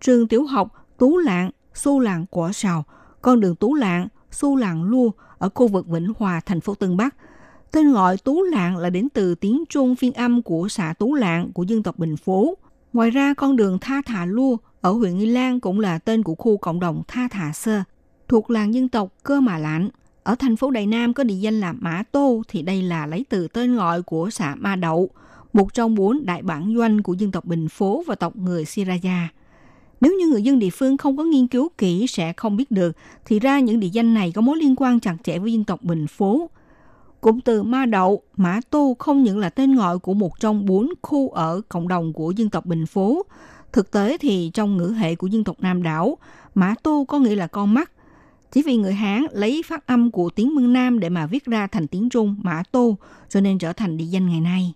[0.00, 2.84] Trường tiểu học Tú Lạng, Xu Lạng Quả Sào,
[3.22, 6.96] con đường Tú Lạng, Xu Lạng Lua ở khu vực Vĩnh Hòa, thành phố Tân
[6.96, 7.14] Bắc–
[7.72, 11.52] Tên gọi Tú Lạng là đến từ tiếng Trung phiên âm của xã Tú Lạng
[11.52, 12.54] của dân tộc Bình Phố.
[12.92, 16.34] Ngoài ra, con đường Tha Thà Lua ở huyện Nghi Lan cũng là tên của
[16.34, 17.82] khu cộng đồng Tha Thà Sơ,
[18.28, 19.88] thuộc làng dân tộc Cơ Mà Lãnh.
[20.22, 23.24] Ở thành phố Đài Nam có địa danh là Mã Tô thì đây là lấy
[23.28, 25.10] từ tên gọi của xã Ma Đậu,
[25.52, 29.28] một trong bốn đại bản doanh của dân tộc Bình Phố và tộc người Siraya.
[30.00, 32.96] Nếu như người dân địa phương không có nghiên cứu kỹ sẽ không biết được,
[33.24, 35.82] thì ra những địa danh này có mối liên quan chặt chẽ với dân tộc
[35.82, 36.50] Bình Phố.
[37.22, 40.88] Cụm từ Ma Đậu, Mã tu không những là tên gọi của một trong bốn
[41.02, 43.22] khu ở cộng đồng của dân tộc Bình Phố.
[43.72, 46.18] Thực tế thì trong ngữ hệ của dân tộc Nam đảo,
[46.54, 47.92] Mã tu có nghĩa là con mắt.
[48.52, 51.66] Chỉ vì người Hán lấy phát âm của tiếng Mương Nam để mà viết ra
[51.66, 52.96] thành tiếng Trung Mã tu
[53.28, 54.72] cho nên trở thành địa danh ngày nay.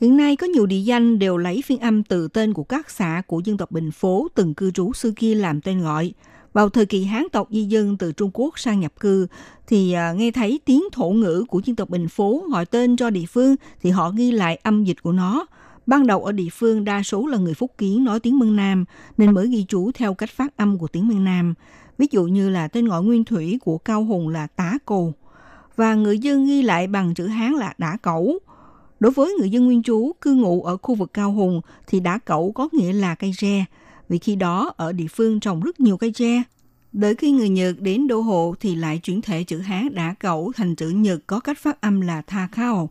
[0.00, 3.22] Hiện nay có nhiều địa danh đều lấy phiên âm từ tên của các xã
[3.26, 6.12] của dân tộc Bình Phố từng cư trú xưa kia làm tên gọi.
[6.52, 9.26] Vào thời kỳ Hán tộc di dân từ Trung Quốc sang nhập cư,
[9.66, 13.10] thì à, nghe thấy tiếng thổ ngữ của dân tộc Bình Phố gọi tên cho
[13.10, 15.46] địa phương thì họ ghi lại âm dịch của nó.
[15.86, 18.84] Ban đầu ở địa phương đa số là người Phúc Kiến nói tiếng Mân Nam
[19.18, 21.54] nên mới ghi chú theo cách phát âm của tiếng Mân Nam.
[21.98, 25.12] Ví dụ như là tên gọi nguyên thủy của Cao Hùng là Tá Cồ
[25.76, 28.38] và người dân ghi lại bằng chữ Hán là Đả Cẩu.
[29.00, 32.18] Đối với người dân nguyên trú cư ngụ ở khu vực Cao Hùng thì Đả
[32.18, 33.64] Cẩu có nghĩa là cây tre,
[34.08, 36.42] vì khi đó ở địa phương trồng rất nhiều cây tre.
[36.92, 40.52] Đợi khi người Nhật đến đô hộ thì lại chuyển thể chữ Hán đã Cẩu
[40.56, 42.90] thành chữ Nhật có cách phát âm là Tha Khao.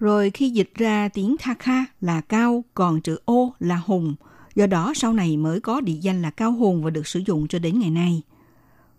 [0.00, 4.14] Rồi khi dịch ra tiếng Tha Kha là cao, còn chữ ô là hùng.
[4.54, 7.48] Do đó sau này mới có địa danh là Cao Hùng và được sử dụng
[7.48, 8.22] cho đến ngày nay.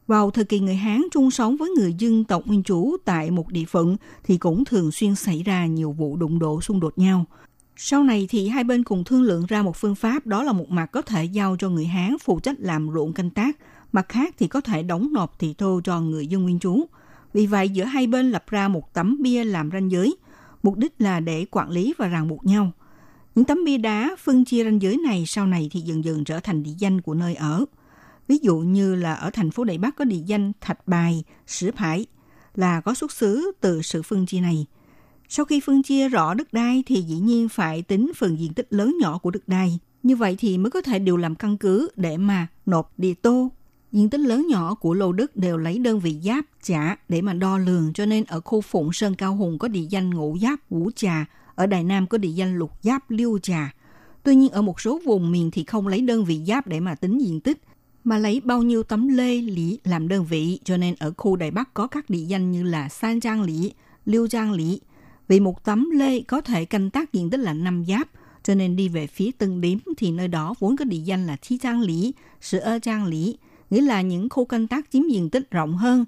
[0.08, 3.52] Vào thời kỳ người Hán chung sống với người dân tộc nguyên chủ tại một
[3.52, 7.26] địa phận thì cũng thường xuyên xảy ra nhiều vụ đụng độ xung đột nhau.
[7.78, 10.70] Sau này thì hai bên cùng thương lượng ra một phương pháp đó là một
[10.70, 13.58] mặt có thể giao cho người Hán phụ trách làm ruộng canh tác,
[13.92, 16.86] mặt khác thì có thể đóng nộp thị thô cho người dân nguyên trú.
[17.34, 20.18] Vì vậy giữa hai bên lập ra một tấm bia làm ranh giới,
[20.64, 22.72] mục đích là để quản lý và ràng buộc nhau.
[23.36, 26.40] Những tấm bia đá phân chia ranh giới này sau này thì dần dần trở
[26.40, 27.66] thành địa danh của nơi ở.
[28.28, 31.72] Ví dụ như là ở thành phố Đại Bắc có địa danh Thạch Bài, Sử
[31.78, 32.06] Phải
[32.56, 34.66] là có xuất xứ từ sự phân chia này.
[35.30, 38.68] Sau khi phân chia rõ đất đai thì dĩ nhiên phải tính phần diện tích
[38.70, 39.80] lớn nhỏ của đất đai.
[40.04, 43.52] Như vậy thì mới có thể điều làm căn cứ để mà nộp địa tô.
[43.92, 47.34] Diện tích lớn nhỏ của lô đất đều lấy đơn vị giáp trả để mà
[47.34, 50.60] đo lường cho nên ở khu Phụng Sơn Cao Hùng có địa danh ngũ giáp
[50.70, 53.74] Vũ Trà, ở Đài Nam có địa danh lục giáp Liêu Trà.
[54.24, 56.96] Tuy nhiên ở một số vùng miền thì không lấy đơn vị giáp để mà
[56.96, 57.62] tính diện tích
[58.04, 61.52] mà lấy bao nhiêu tấm lê lý làm đơn vị cho nên ở khu Đài
[61.52, 63.74] Bắc có các địa danh như là San Trang Lý,
[64.06, 64.82] Liêu Trang Lý.
[65.28, 68.08] Vì một tấm lê có thể canh tác diện tích là năm giáp,
[68.44, 71.38] cho nên đi về phía Tân Điếm thì nơi đó vốn có địa danh là
[71.42, 73.38] Thi Trang Lý, Sự Ơ Trang Lý,
[73.70, 76.06] nghĩa là những khu canh tác chiếm diện tích rộng hơn.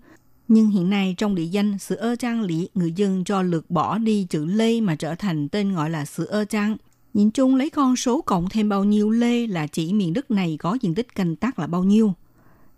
[0.47, 3.97] Nhưng hiện nay trong địa danh Sự Ơ Trang Lý, người dân cho lược bỏ
[3.97, 6.77] đi chữ Lê mà trở thành tên gọi là Sự Ơ Trang.
[7.13, 10.57] Nhìn chung lấy con số cộng thêm bao nhiêu lê là chỉ miền đất này
[10.59, 12.13] có diện tích canh tác là bao nhiêu.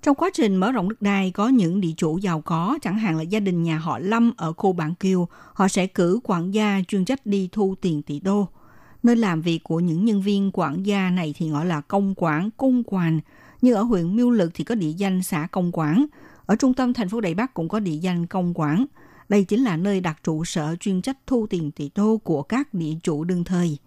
[0.04, 3.18] Trong quá trình mở rộng đất đai có những địa chủ giàu có, chẳng hạn
[3.18, 6.82] là gia đình nhà họ Lâm ở khu Bản Kiều, họ sẽ cử quản gia
[6.88, 8.48] chuyên trách đi thu tiền tỷ đô.
[9.04, 12.50] Nơi làm việc của những nhân viên quản gia này thì gọi là công quản,
[12.58, 13.20] cung quản.
[13.62, 16.06] Như ở huyện Miêu Lực thì có địa danh xã công quản.
[16.46, 18.86] Ở trung tâm thành phố Đại Bắc cũng có địa danh công quản.
[19.30, 22.74] Đây chính là nơi đặt trụ sở chuyên trách thu tiền tỷ đô của các
[22.74, 23.78] địa chủ đương thời.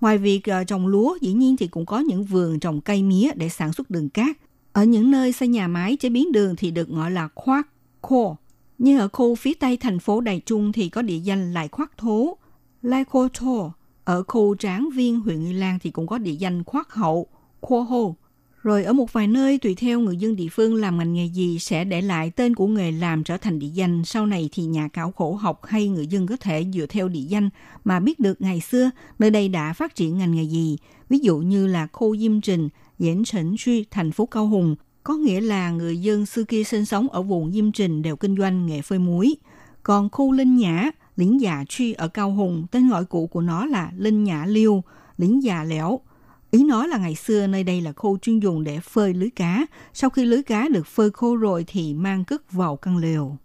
[0.00, 3.30] Ngoài việc ờ, trồng lúa, dĩ nhiên thì cũng có những vườn trồng cây mía
[3.36, 4.36] để sản xuất đường cát.
[4.72, 7.68] Ở những nơi xây nhà máy chế biến đường thì được gọi là khoác
[8.02, 8.36] khô.
[8.78, 11.98] Như ở khu phía tây thành phố Đài Trung thì có địa danh Lại Khoác
[11.98, 12.36] Thố,
[12.82, 13.72] Lai Khô Thô.
[14.04, 17.26] Ở khu Tráng Viên, huyện Nghi Lan thì cũng có địa danh Khoác Hậu,
[17.60, 18.16] Khô Hô.
[18.62, 21.58] Rồi ở một vài nơi tùy theo người dân địa phương làm ngành nghề gì
[21.58, 24.04] sẽ để lại tên của nghề làm trở thành địa danh.
[24.04, 27.20] Sau này thì nhà khảo cổ học hay người dân có thể dựa theo địa
[27.20, 27.50] danh
[27.84, 30.78] mà biết được ngày xưa nơi đây đã phát triển ngành nghề gì.
[31.08, 32.68] Ví dụ như là khu Diêm Trình,
[33.00, 34.76] Diễn Trấn Truy, thành phố Cao Hùng.
[35.04, 38.36] Có nghĩa là người dân xưa kia sinh sống ở vùng Diêm Trình đều kinh
[38.36, 39.36] doanh nghề phơi muối.
[39.82, 43.66] Còn khu Linh Nhã, lĩnh Già Truy ở Cao Hùng, tên gọi cũ của nó
[43.66, 44.82] là Linh Nhã Liêu,
[45.18, 46.00] lĩnh Già Lẻo
[46.50, 49.66] Ý nói là ngày xưa nơi đây là khu chuyên dùng để phơi lưới cá.
[49.94, 53.36] Sau khi lưới cá được phơi khô rồi thì mang cất vào căn lều.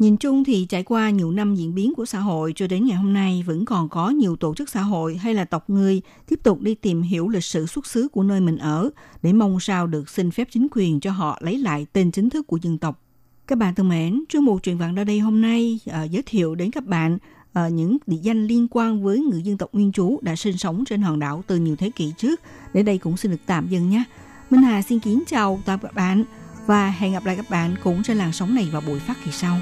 [0.00, 2.96] Nhìn chung thì trải qua nhiều năm diễn biến của xã hội cho đến ngày
[2.96, 6.40] hôm nay vẫn còn có nhiều tổ chức xã hội hay là tộc người tiếp
[6.42, 8.90] tục đi tìm hiểu lịch sử xuất xứ của nơi mình ở
[9.22, 12.46] để mong sao được xin phép chính quyền cho họ lấy lại tên chính thức
[12.46, 13.02] của dân tộc.
[13.46, 16.54] Các bạn thân mến, chương mục truyền vạn ra đây hôm nay uh, giới thiệu
[16.54, 17.18] đến các bạn
[17.66, 20.84] uh, những địa danh liên quan với người dân tộc nguyên trú đã sinh sống
[20.84, 22.40] trên hòn đảo từ nhiều thế kỷ trước.
[22.74, 24.04] Đến đây cũng xin được tạm dừng nhé.
[24.50, 26.24] Minh Hà xin kính chào tạm các bạn
[26.66, 29.30] và hẹn gặp lại các bạn cũng trên làn sóng này vào buổi phát kỳ
[29.30, 29.56] sau.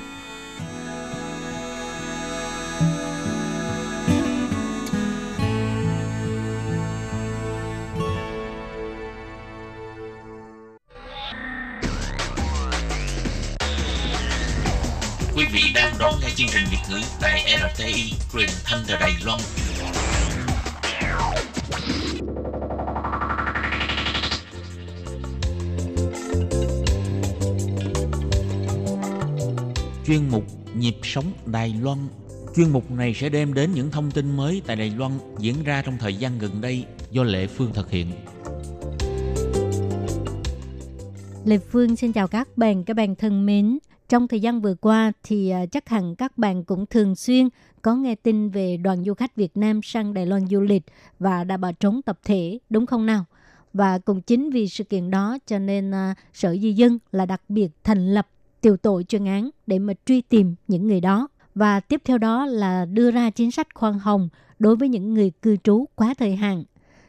[15.58, 17.44] Vị đang đón nghe chương trình Việt ngữ tại
[17.74, 19.40] RTI truyền thanh từ Đài Loan.
[30.06, 30.44] Chuyên mục
[30.74, 31.98] Nhịp sống Đài Loan
[32.56, 35.82] Chuyên mục này sẽ đem đến những thông tin mới tại Đài Loan diễn ra
[35.82, 38.12] trong thời gian gần đây do Lệ Phương thực hiện.
[41.44, 43.78] Lê Phương xin chào các bạn, các bạn thân mến.
[44.08, 47.48] Trong thời gian vừa qua thì à, chắc hẳn các bạn cũng thường xuyên
[47.82, 50.82] có nghe tin về đoàn du khách Việt Nam sang Đài Loan du lịch
[51.18, 53.24] và đã bỏ trốn tập thể, đúng không nào?
[53.72, 57.42] Và cũng chính vì sự kiện đó cho nên uh, Sở Di dân là đặc
[57.48, 58.28] biệt thành lập
[58.60, 61.28] tiểu tổ chuyên án để mà truy tìm những người đó.
[61.54, 65.32] Và tiếp theo đó là đưa ra chính sách khoan hồng đối với những người
[65.42, 66.64] cư trú quá thời hạn.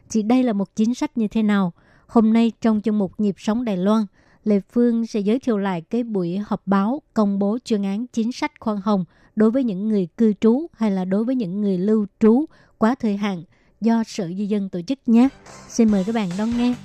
[0.09, 1.73] Thì đây là một chính sách như thế nào?
[2.07, 4.05] Hôm nay trong chương mục Nhịp sống Đài Loan,
[4.49, 8.31] Lê Phương sẽ giới thiệu lại cái buổi họp báo công bố chuyên án chính
[8.31, 11.77] sách khoan hồng đối với những người cư trú hay là đối với những người
[11.77, 12.45] lưu trú
[12.77, 13.43] quá thời hạn
[13.81, 15.29] do Sở Di dân tổ chức nhé.
[15.67, 16.75] Xin mời các bạn đón nghe.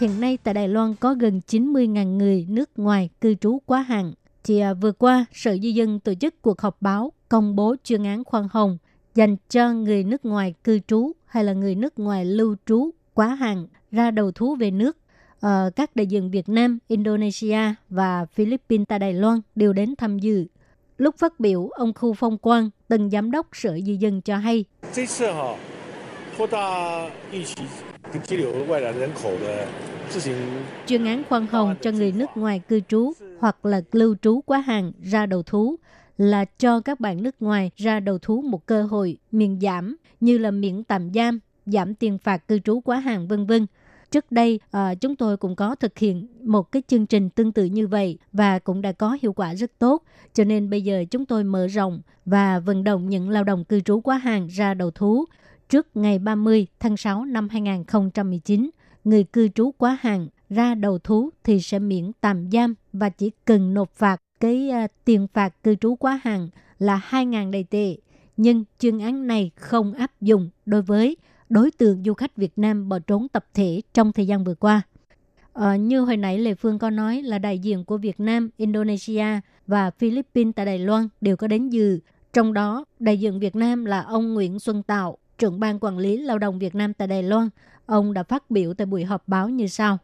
[0.00, 4.12] Hiện nay tại Đài Loan có gần 90.000 người nước ngoài cư trú quá hạn.
[4.44, 8.04] Thì à, vừa qua, Sở Di dân tổ chức cuộc họp báo công bố chuyên
[8.04, 8.78] án khoan hồng
[9.18, 13.26] dành cho người nước ngoài cư trú hay là người nước ngoài lưu trú quá
[13.26, 14.96] hạn ra đầu thú về nước.
[15.40, 17.58] Ờ, các đại diện Việt Nam, Indonesia
[17.90, 20.46] và Philippines tại Đài Loan đều đến tham dự.
[20.98, 24.64] Lúc phát biểu, ông Khu Phong Quang, từng giám đốc Sở Di dân cho hay.
[30.86, 34.58] Chuyên án khoan hồng cho người nước ngoài cư trú hoặc là lưu trú quá
[34.58, 35.76] hạn ra đầu thú
[36.18, 40.38] là cho các bạn nước ngoài ra đầu thú một cơ hội miễn giảm như
[40.38, 43.66] là miễn tạm giam, giảm tiền phạt cư trú quá hạn vân vân.
[44.10, 47.64] Trước đây à, chúng tôi cũng có thực hiện một cái chương trình tương tự
[47.64, 50.02] như vậy và cũng đã có hiệu quả rất tốt.
[50.34, 53.80] Cho nên bây giờ chúng tôi mở rộng và vận động những lao động cư
[53.80, 55.24] trú quá hạn ra đầu thú
[55.68, 58.70] trước ngày 30 tháng 6 năm 2019
[59.04, 63.30] người cư trú quá hạn ra đầu thú thì sẽ miễn tạm giam và chỉ
[63.44, 66.48] cần nộp phạt cái uh, tiền phạt cư trú quá hạn
[66.78, 67.96] là 2.000 đầy tệ.
[68.36, 71.16] Nhưng chuyên án này không áp dụng đối với
[71.48, 74.82] đối tượng du khách Việt Nam bỏ trốn tập thể trong thời gian vừa qua.
[75.52, 79.26] Ờ, như hồi nãy Lê Phương có nói là đại diện của Việt Nam, Indonesia
[79.66, 81.98] và Philippines tại Đài Loan đều có đến dự.
[82.32, 86.16] Trong đó, đại diện Việt Nam là ông Nguyễn Xuân Tạo, trưởng ban quản lý
[86.16, 87.48] lao động Việt Nam tại Đài Loan.
[87.86, 89.98] Ông đã phát biểu tại buổi họp báo như sau.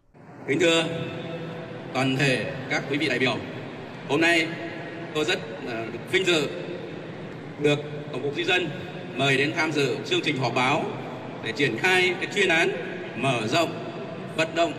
[0.49, 0.85] Kính thưa
[1.95, 3.37] toàn thể các quý vị đại biểu,
[4.09, 4.47] hôm nay
[5.15, 6.49] tôi rất uh, vinh dự
[7.59, 7.79] được
[8.13, 8.69] Tổng cục Di dân
[9.17, 10.85] mời đến tham dự chương trình họp báo
[11.45, 12.71] để triển khai cái chuyên án
[13.17, 13.85] mở rộng
[14.37, 14.73] vận động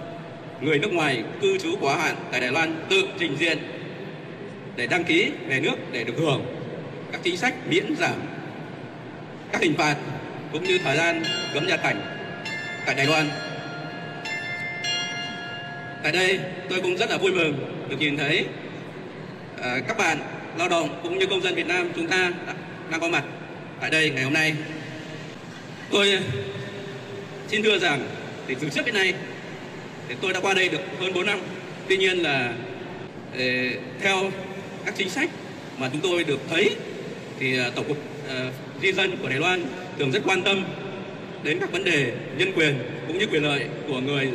[0.61, 3.57] người nước ngoài cư trú quá hạn tại Đài Loan tự trình diện
[4.75, 6.45] để đăng ký về nước để được hưởng
[7.11, 8.15] các chính sách miễn giảm
[9.51, 9.95] các hình phạt
[10.51, 12.01] cũng như thời gian cấm nhập cảnh
[12.85, 13.29] tại Đài Loan.
[16.03, 18.45] Tại đây tôi cũng rất là vui mừng được nhìn thấy
[19.65, 20.17] Ờ, các bạn
[20.57, 22.31] lao động cũng như công dân Việt Nam chúng ta
[22.91, 23.23] đang có mặt
[23.81, 24.55] tại đây ngày hôm nay.
[25.91, 26.19] Tôi ờ,
[27.47, 28.07] xin thưa rằng
[28.47, 29.13] thì từ trước đến nay
[30.09, 31.39] thì tôi đã qua đây được hơn 4 năm.
[31.87, 32.53] Tuy nhiên là
[33.37, 33.43] ờ,
[34.01, 34.31] theo
[34.85, 35.29] các chính sách
[35.77, 36.75] mà chúng tôi được thấy
[37.39, 37.97] thì tổng cục
[38.81, 39.65] di dân của Đài Loan
[39.99, 40.63] thường rất quan tâm
[41.43, 42.75] đến các vấn đề nhân quyền
[43.07, 44.31] cũng như quyền lợi của người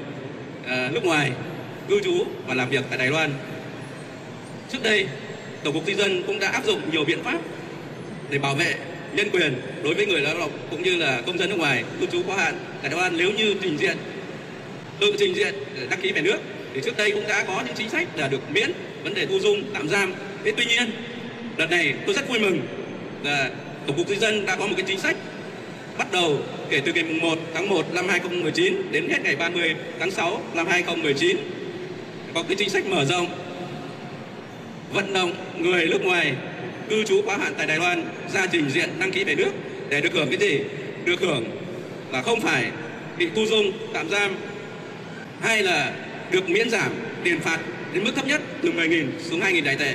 [0.67, 1.33] nước ngoài
[1.89, 3.31] cư trú và làm việc tại Đài Loan.
[4.73, 5.07] Trước đây,
[5.65, 7.39] Tổng cục Di dân cũng đã áp dụng nhiều biện pháp
[8.31, 8.75] để bảo vệ
[9.15, 12.07] nhân quyền đối với người lao động cũng như là công dân nước ngoài cư
[12.07, 13.97] trú quá hạn tại Đài Loan nếu như trình diện
[15.01, 16.39] tự trình diện để đăng ký về nước
[16.75, 18.73] thì trước đây cũng đã có những chính sách là được miễn
[19.05, 20.15] vấn đề thu dung tạm giam.
[20.45, 20.91] Thế tuy nhiên
[21.57, 22.61] đợt này tôi rất vui mừng
[23.25, 23.51] là
[23.87, 25.17] Tổng cục Di dân đã có một cái chính sách
[25.99, 26.39] bắt đầu
[26.71, 30.67] kể từ ngày 1 tháng 1 năm 2019 đến hết ngày 30 tháng 6 năm
[30.67, 31.37] 2019
[32.35, 33.27] có cái chính sách mở rộng
[34.93, 36.33] vận động người nước ngoài
[36.89, 39.51] cư trú quá hạn tại Đài Loan ra trình diện đăng ký về nước
[39.89, 40.61] để được hưởng cái gì?
[41.05, 41.45] Được hưởng
[42.13, 42.71] là không phải
[43.19, 44.35] bị tu dung, tạm giam
[45.41, 45.93] hay là
[46.31, 46.93] được miễn giảm
[47.25, 47.59] tiền phạt
[47.95, 49.95] đến mức thấp nhất từ 10.000 xuống 2.000 đại tệ.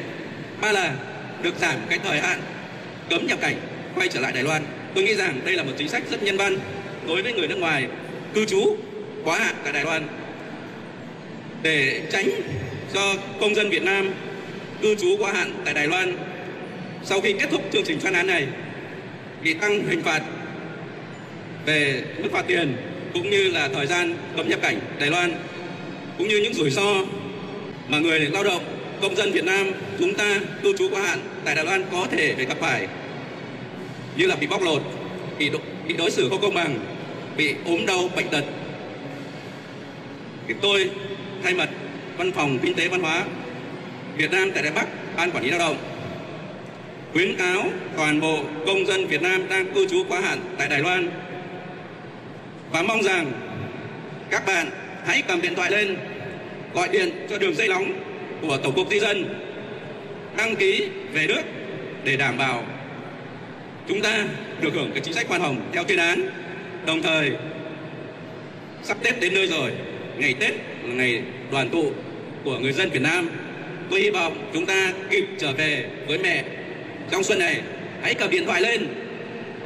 [0.62, 0.96] Ba là
[1.42, 2.42] được giảm cái thời hạn
[3.10, 3.56] cấm nhập cảnh
[3.96, 4.64] quay trở lại Đài Loan.
[4.96, 6.58] Tôi nghĩ rằng đây là một chính sách rất nhân văn
[7.08, 7.88] đối với người nước ngoài
[8.34, 8.78] cư trú
[9.24, 10.08] quá hạn tại Đài Loan
[11.64, 12.30] để tránh
[12.94, 14.14] cho công dân Việt Nam
[14.86, 16.18] cư trú quá hạn tại Đài Loan
[17.04, 18.48] sau khi kết thúc chương trình chuyên án này
[19.44, 20.22] bị tăng hình phạt
[21.66, 22.78] về mức phạt tiền
[23.14, 25.32] cũng như là thời gian cấm nhập cảnh Đài Loan
[26.18, 26.96] cũng như những rủi ro
[27.88, 28.64] mà người lao động
[29.02, 32.34] công dân Việt Nam chúng ta cư trú quá hạn tại Đài Loan có thể
[32.36, 32.88] phải gặp phải
[34.18, 34.82] như là bị bóc lột,
[35.40, 36.80] bị, đo, bị đối xử không công bằng,
[37.38, 38.44] bị ốm đau bệnh tật.
[40.48, 40.90] Thì tôi
[41.44, 41.70] thay mặt
[42.18, 43.26] Văn phòng Kinh tế Văn hóa
[44.18, 45.78] Việt Nam tại Đài Bắc, Ban Quản lý Lao động
[47.14, 50.80] khuyến cáo toàn bộ công dân Việt Nam đang cư trú quá hạn tại Đài
[50.80, 51.10] Loan
[52.72, 53.32] và mong rằng
[54.30, 54.68] các bạn
[55.06, 55.98] hãy cầm điện thoại lên
[56.74, 57.94] gọi điện cho đường dây nóng
[58.42, 59.40] của Tổng cục Di dân
[60.38, 61.42] đăng ký về nước
[62.04, 62.64] để đảm bảo
[63.88, 64.26] chúng ta
[64.62, 66.22] được hưởng cái chính sách khoan hồng theo tuyên án.
[66.86, 67.32] Đồng thời
[68.84, 69.72] sắp Tết đến nơi rồi,
[70.18, 71.92] ngày Tết là ngày đoàn tụ
[72.44, 73.30] của người dân Việt Nam.
[73.90, 76.44] Tôi hy vọng chúng ta kịp trở về với mẹ
[77.12, 77.62] trong xuân này.
[78.02, 78.88] Hãy cầm điện thoại lên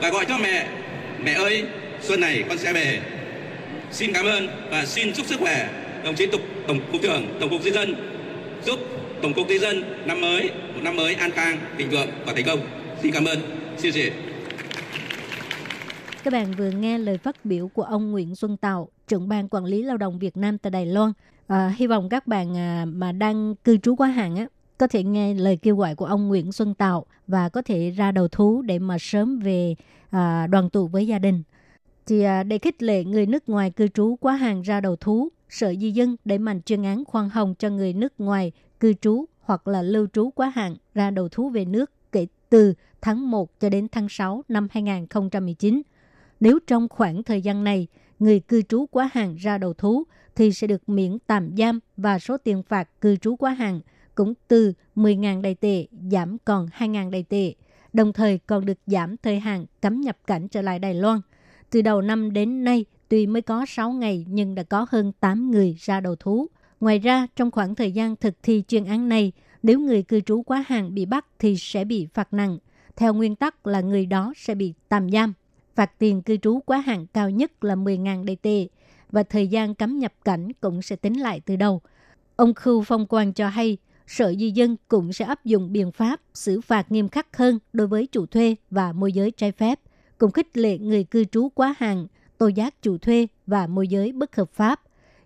[0.02, 0.68] và gọi cho mẹ.
[1.24, 1.64] Mẹ ơi,
[2.02, 3.02] xuân này con sẽ về.
[3.92, 5.70] Xin cảm ơn và xin chúc sức khỏe
[6.04, 7.96] đồng chí tục Tổng cục trưởng Tổng cục Di dân
[8.66, 8.80] giúp
[9.22, 12.46] Tổng cục Di dân năm mới một năm mới an khang, thịnh vượng và thành
[12.46, 12.60] công.
[13.02, 13.40] Xin cảm ơn.
[13.78, 14.04] Xin chào.
[16.24, 19.66] Các bạn vừa nghe lời phát biểu của ông Nguyễn Xuân Tạo trưởng ban quản
[19.66, 21.12] lý lao động Việt Nam tại Đài Loan.
[21.50, 25.04] À, hy vọng các bạn à, mà đang cư trú quá hạn á, có thể
[25.04, 28.62] nghe lời kêu gọi của ông Nguyễn Xuân Tạo và có thể ra đầu thú
[28.62, 29.76] để mà sớm về
[30.10, 31.44] à, đoàn tụ với gia đình.
[32.06, 35.30] Thì à, để khích lệ người nước ngoài cư trú quá hạn ra đầu thú,
[35.50, 39.26] Sở Di dân để mạnh chuyên án khoan hồng cho người nước ngoài cư trú
[39.42, 43.60] hoặc là lưu trú quá hạn ra đầu thú về nước kể từ tháng 1
[43.60, 45.82] cho đến tháng 6 năm 2019.
[46.40, 47.88] Nếu trong khoảng thời gian này,
[48.20, 50.04] người cư trú quá hạn ra đầu thú
[50.36, 53.82] thì sẽ được miễn tạm giam và số tiền phạt cư trú quá hạn
[54.16, 57.54] cũng từ 10.000 đầy tệ giảm còn 2.000 đầy tệ,
[57.94, 61.22] đồng thời còn được giảm thời hạn cấm nhập cảnh trở lại Đài Loan.
[61.70, 65.52] Từ đầu năm đến nay, tuy mới có 6 ngày nhưng đã có hơn 8
[65.52, 66.48] người ra đầu thú.
[66.80, 69.32] Ngoài ra, trong khoảng thời gian thực thi chuyên án này,
[69.64, 72.58] nếu người cư trú quá hạn bị bắt thì sẽ bị phạt nặng.
[72.96, 75.34] Theo nguyên tắc là người đó sẽ bị tạm giam.
[75.80, 78.68] Phạt tiền cư trú quá hạn cao nhất là 10.000 DT tệ
[79.12, 81.82] và thời gian cấm nhập cảnh cũng sẽ tính lại từ đầu.
[82.36, 86.22] Ông Khưu Phong Quang cho hay, Sở Di dân cũng sẽ áp dụng biện pháp
[86.34, 89.80] xử phạt nghiêm khắc hơn đối với chủ thuê và môi giới trái phép,
[90.18, 94.12] cùng khích lệ người cư trú quá hạn, tô giác chủ thuê và môi giới
[94.12, 94.82] bất hợp pháp.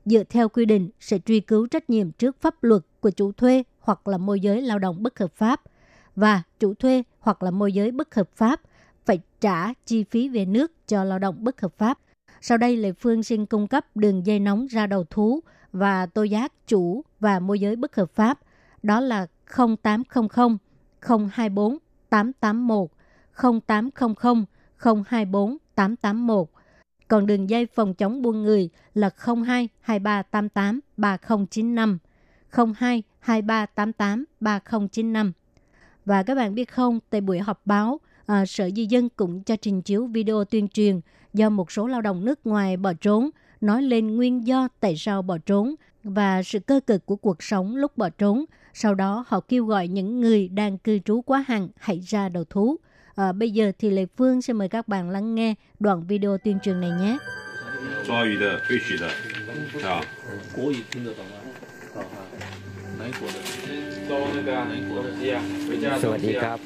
[0.06, 3.64] Dựa theo quy định sẽ truy cứu trách nhiệm trước pháp luật của chủ thuê
[3.80, 5.62] hoặc là môi giới lao động bất hợp pháp
[6.16, 8.62] và chủ thuê hoặc là môi giới bất hợp pháp
[9.06, 12.00] phải trả chi phí về nước cho lao động bất hợp pháp.
[12.42, 15.40] Sau đây Lệ Phương xin cung cấp đường dây nóng ra đầu thú
[15.72, 18.40] và tô giác chủ và môi giới bất hợp pháp.
[18.84, 19.28] Đó là
[19.84, 20.58] 0800
[21.32, 21.78] 024
[22.10, 22.90] 881
[23.62, 24.46] 0800
[25.08, 26.48] 024 881.
[27.08, 29.10] Còn đường dây phòng chống buôn người là
[29.46, 31.98] 02 2388 3095
[32.52, 35.32] 02 2388 3095.
[36.06, 39.57] Và các bạn biết không, tại buổi họp báo, à, Sở Di dân cũng cho
[39.57, 41.01] trình chiếu video tuyên truyền
[41.35, 45.23] do một số lao động nước ngoài bỏ trốn, nói lên nguyên do tại sao
[45.23, 48.45] bỏ trốn và sự cơ cực của cuộc sống lúc bỏ trốn.
[48.75, 52.45] Sau đó họ kêu gọi những người đang cư trú quá hạn hãy ra đầu
[52.45, 52.77] thú.
[53.15, 56.59] À, bây giờ thì Lê Phương sẽ mời các bạn lắng nghe đoạn video tuyên
[56.63, 57.19] truyền này nhé.
[58.07, 59.07] 抓鱼的、飞许的
[59.85, 60.03] 啊，
[60.57, 61.33] 国语听得懂吗？
[61.95, 62.07] 好好，
[62.99, 63.92] 哪一国的？
[66.04, 66.58] สวัสดีครับ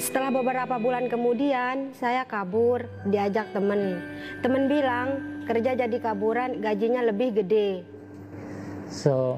[0.00, 4.00] Setelah beberapa bulan kemudian, saya kabur, diajak temen.
[4.40, 5.08] Temen bilang,
[5.44, 7.84] kerja jadi kaburan, gajinya lebih gede.
[8.88, 9.36] So,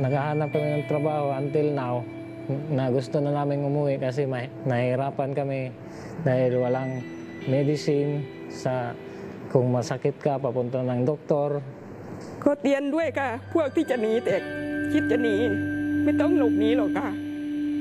[0.00, 2.00] naghahanap kami ng trabaho until now.
[2.72, 5.68] Na gusto na namin umuwi kasi may, nahirapan kami
[6.22, 7.02] dahil walang
[7.50, 8.94] medicine sa
[9.50, 11.58] kung masakit ka papunta ng doktor
[12.42, 14.36] ขอเตือนด้วยค่ะ พวกที่จะหนีแต่
[14.92, 15.36] คิดจะหนี
[16.04, 17.08] ไม่ต้องหลบหนีหรอกค่ะ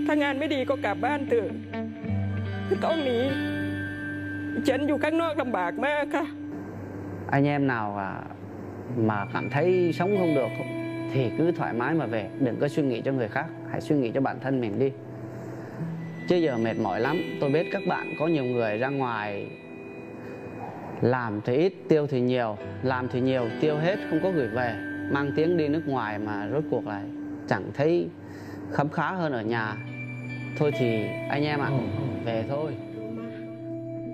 [0.05, 1.49] ถ้างานไม่ดีก็กลับบ้านเถอะ
[2.67, 3.19] ไม่ต้องหนี
[4.67, 6.25] ฉันอยู่ข้างนอกลำบากมากค่ะ
[7.35, 8.09] anh em nào à,
[8.97, 10.53] mà cảm thấy sống không được
[11.13, 13.95] thì cứ thoải mái mà về đừng có suy nghĩ cho người khác hãy suy
[13.95, 14.91] nghĩ cho bản thân mình đi
[16.27, 17.21] chứ giờ mệt mỏi lắm.
[17.39, 19.47] Tôi biết các bạn có nhiều người ra ngoài
[21.01, 22.57] làm thì ít tiêu thì nhiều.
[22.83, 24.75] Làm thì nhiều tiêu hết không có gửi về.
[25.11, 27.03] Mang tiếng đi nước ngoài mà rốt cuộc lại
[27.47, 28.07] chẳng thấy
[28.71, 29.75] khấm khá hơn ở nhà.
[30.57, 31.71] Thôi thì anh em ạ
[32.25, 32.71] về thôi.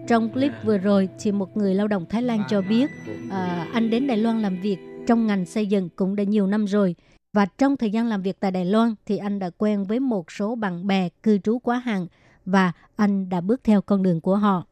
[0.07, 2.89] Trong clip vừa rồi thì một người lao động Thái Lan cho biết
[3.31, 6.65] à, anh đến Đài Loan làm việc trong ngành xây dựng cũng đã nhiều năm
[6.65, 6.95] rồi.
[7.33, 10.31] Và trong thời gian làm việc tại Đài Loan thì anh đã quen với một
[10.31, 12.07] số bạn bè cư trú quá hạn
[12.45, 14.65] và anh đã bước theo con đường của họ.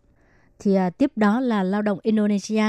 [0.60, 2.64] Thì à, tiếp đó là lao động Indonesia.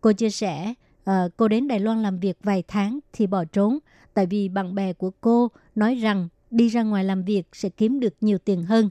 [0.00, 0.74] Cô chia sẻ
[1.04, 3.78] à, cô đến Đài Loan làm việc vài tháng thì bỏ trốn
[4.14, 8.00] tại vì bạn bè của cô nói rằng đi ra ngoài làm việc sẽ kiếm
[8.00, 8.90] được nhiều tiền hơn.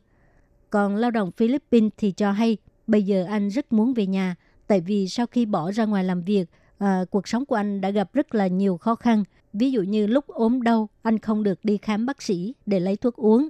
[0.69, 4.35] Còn lao động Philippines thì cho hay bây giờ anh rất muốn về nhà
[4.67, 6.45] tại vì sau khi bỏ ra ngoài làm việc,
[6.77, 9.23] à, cuộc sống của anh đã gặp rất là nhiều khó khăn.
[9.53, 12.97] Ví dụ như lúc ốm đau, anh không được đi khám bác sĩ để lấy
[12.97, 13.49] thuốc uống.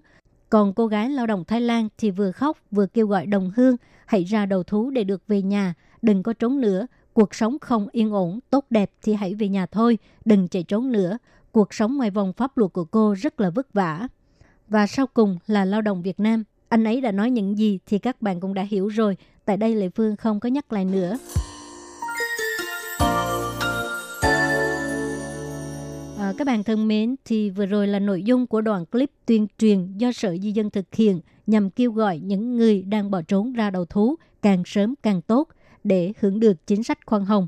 [0.50, 3.76] Còn cô gái lao động Thái Lan thì vừa khóc vừa kêu gọi đồng hương
[4.06, 6.88] hãy ra đầu thú để được về nhà, đừng có trốn nữa.
[7.14, 10.92] Cuộc sống không yên ổn, tốt đẹp thì hãy về nhà thôi, đừng chạy trốn
[10.92, 11.18] nữa.
[11.52, 14.08] Cuộc sống ngoài vòng pháp luật của cô rất là vất vả.
[14.68, 16.44] Và sau cùng là lao động Việt Nam.
[16.70, 19.18] Anh ấy đã nói những gì thì các bạn cũng đã hiểu rồi.
[19.46, 21.18] Tại đây Lệ Phương không có nhắc lại nữa.
[26.34, 29.48] À, các bạn thân mến, thì vừa rồi là nội dung của đoạn clip tuyên
[29.58, 33.54] truyền do Sở Di dân thực hiện nhằm kêu gọi những người đang bỏ trốn
[33.54, 35.48] ra đầu thú càng sớm càng tốt
[35.84, 37.48] để hưởng được chính sách khoan hồng.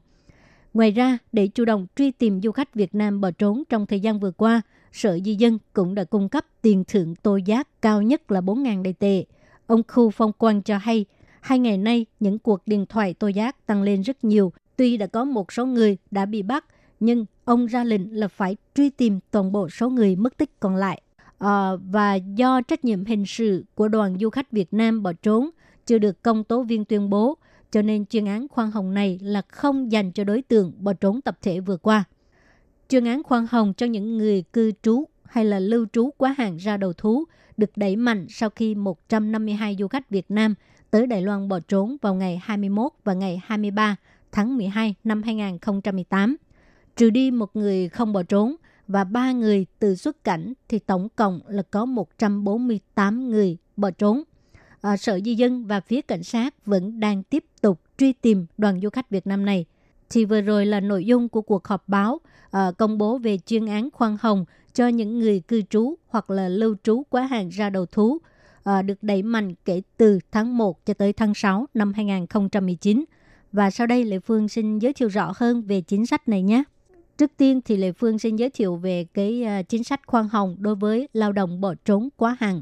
[0.73, 3.99] Ngoài ra, để chủ động truy tìm du khách Việt Nam bỏ trốn trong thời
[3.99, 4.61] gian vừa qua,
[4.91, 8.83] Sở Di dân cũng đã cung cấp tiền thưởng tô giác cao nhất là 4.000
[8.83, 9.25] đầy tệ.
[9.67, 11.05] Ông Khu Phong Quang cho hay,
[11.41, 14.53] hai ngày nay những cuộc điện thoại tô giác tăng lên rất nhiều.
[14.75, 16.65] Tuy đã có một số người đã bị bắt,
[16.99, 20.75] nhưng ông ra lệnh là phải truy tìm toàn bộ số người mất tích còn
[20.75, 21.01] lại.
[21.37, 25.49] À, và do trách nhiệm hình sự của đoàn du khách Việt Nam bỏ trốn
[25.85, 27.37] chưa được công tố viên tuyên bố,
[27.71, 31.21] cho nên chuyên án khoan hồng này là không dành cho đối tượng bỏ trốn
[31.21, 32.03] tập thể vừa qua.
[32.89, 36.57] Chuyên án khoan hồng cho những người cư trú hay là lưu trú quá hạn
[36.57, 37.25] ra đầu thú
[37.57, 40.55] được đẩy mạnh sau khi 152 du khách Việt Nam
[40.91, 43.95] tới Đài Loan bỏ trốn vào ngày 21 và ngày 23
[44.31, 46.37] tháng 12 năm 2018.
[46.95, 48.55] Trừ đi một người không bỏ trốn
[48.87, 54.23] và ba người từ xuất cảnh thì tổng cộng là có 148 người bỏ trốn.
[54.81, 58.79] À, Sở Di dân và phía cảnh sát vẫn đang tiếp tục truy tìm đoàn
[58.81, 59.65] du khách Việt Nam này.
[60.09, 62.19] Thì vừa rồi là nội dung của cuộc họp báo
[62.51, 66.49] à, công bố về chuyên án khoan hồng cho những người cư trú hoặc là
[66.49, 68.17] lưu trú quá hạn ra đầu thú
[68.63, 73.05] à, được đẩy mạnh kể từ tháng 1 cho tới tháng 6 năm 2019.
[73.51, 76.63] Và sau đây Lệ Phương xin giới thiệu rõ hơn về chính sách này nhé.
[77.17, 80.55] Trước tiên thì Lệ Phương xin giới thiệu về cái à, chính sách khoan hồng
[80.59, 82.61] đối với lao động bỏ trốn quá hạn.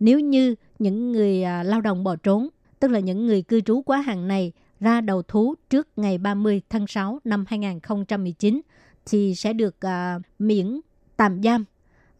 [0.00, 2.48] Nếu như những người à, lao động bỏ trốn,
[2.80, 6.62] tức là những người cư trú quá hạn này ra đầu thú trước ngày 30
[6.70, 8.60] tháng 6 năm 2019
[9.06, 10.80] thì sẽ được uh, miễn
[11.16, 11.64] tạm giam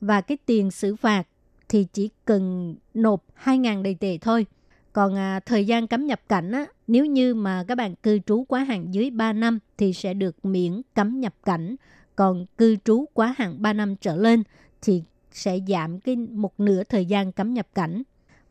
[0.00, 1.22] và cái tiền xử phạt
[1.68, 4.46] thì chỉ cần nộp 2.000 đầy tệ thôi.
[4.92, 8.44] Còn à, thời gian cấm nhập cảnh á, nếu như mà các bạn cư trú
[8.44, 11.76] quá hạn dưới 3 năm thì sẽ được miễn cấm nhập cảnh.
[12.16, 14.42] Còn cư trú quá hạn 3 năm trở lên
[14.82, 18.02] thì sẽ giảm cái một nửa thời gian cấm nhập cảnh.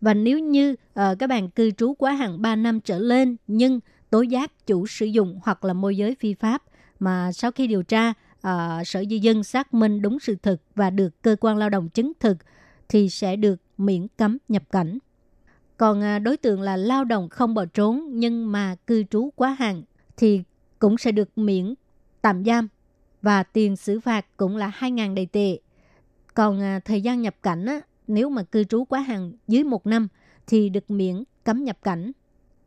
[0.02, 3.80] Và nếu như uh, các bạn cư trú quá hạn 3 năm trở lên nhưng
[4.10, 6.64] tố giác chủ sử dụng hoặc là môi giới phi pháp
[7.00, 10.90] mà sau khi điều tra uh, Sở Di dân xác minh đúng sự thực và
[10.90, 12.38] được cơ quan lao động chứng thực
[12.90, 14.98] thì sẽ được miễn cấm nhập cảnh.
[15.78, 19.56] Còn à, đối tượng là lao động không bỏ trốn nhưng mà cư trú quá
[19.60, 19.84] hạn
[20.18, 20.42] thì
[20.80, 21.74] cũng sẽ được miễn
[22.22, 22.68] tạm giam
[23.22, 25.60] và tiền xử phạt cũng là 2.000 đầy tệ.
[26.34, 29.88] Còn à, thời gian nhập cảnh á, nếu mà cư trú quá hạn dưới một
[29.88, 30.08] năm
[30.48, 32.12] thì được miễn cấm nhập cảnh.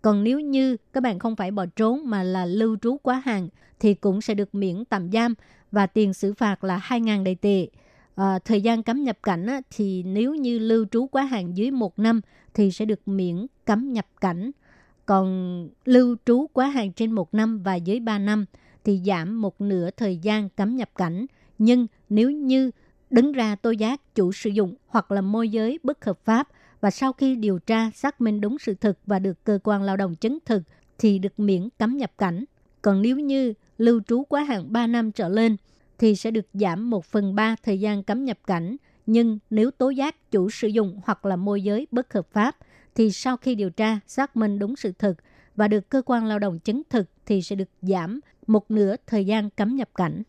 [0.03, 3.49] Còn nếu như các bạn không phải bỏ trốn mà là lưu trú quá hạn
[3.81, 5.35] thì cũng sẽ được miễn tạm giam
[5.73, 7.67] và tiền xử phạt là 2.000 đầy tệ.
[8.15, 11.71] À, thời gian cấm nhập cảnh á, thì nếu như lưu trú quá hạn dưới
[11.71, 12.21] một năm
[12.55, 14.51] thì sẽ được miễn cấm nhập cảnh.
[15.07, 18.45] Còn lưu trú quá hạn trên một năm và dưới 3 năm
[18.85, 21.27] thì giảm một nửa thời gian cấm nhập cảnh.
[21.59, 22.71] Nhưng nếu như
[23.11, 26.49] đứng ra tố giác chủ sử dụng hoặc là môi giới bất hợp pháp
[26.81, 29.97] và sau khi điều tra, xác minh đúng sự thực và được cơ quan lao
[29.97, 30.63] động chứng thực
[30.99, 32.45] thì được miễn cấm nhập cảnh.
[32.83, 35.57] Còn nếu như lưu trú quá hạn 3 năm trở lên
[35.99, 38.77] thì sẽ được giảm 1 phần 3 thời gian cấm nhập cảnh.
[39.13, 42.57] Nhưng nếu tố giác chủ sử dụng hoặc là môi giới bất hợp pháp,
[42.95, 45.17] thì sau khi điều tra, xác minh đúng sự thực
[45.57, 49.25] và được cơ quan lao động chứng thực thì sẽ được giảm một nửa thời
[49.25, 50.23] gian cấm nhập cảnh.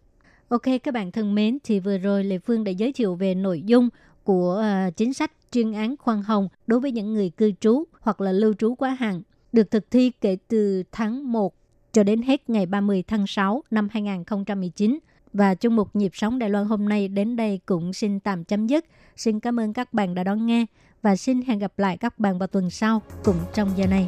[0.48, 3.62] Ok các bạn thân mến, thì vừa rồi Lê Phương đã giới thiệu về nội
[3.66, 3.90] dung
[4.24, 8.22] của ờ, chính sách chuyên án khoan hồng đối với những người cư trú hoặc
[8.22, 9.22] là lưu trú quá hạn
[9.52, 11.56] được thực thi kể từ tháng 1
[11.92, 15.00] cho đến hết ngày 30 tháng 6 năm 2019
[15.34, 18.68] và chung mục nhịp sống Đài Loan hôm nay đến đây cũng xin tạm chấm
[18.68, 18.86] dứt.
[19.16, 20.66] Xin cảm ơn các bạn đã đón nghe
[21.02, 24.08] và xin hẹn gặp lại các bạn vào tuần sau cùng trong giờ này.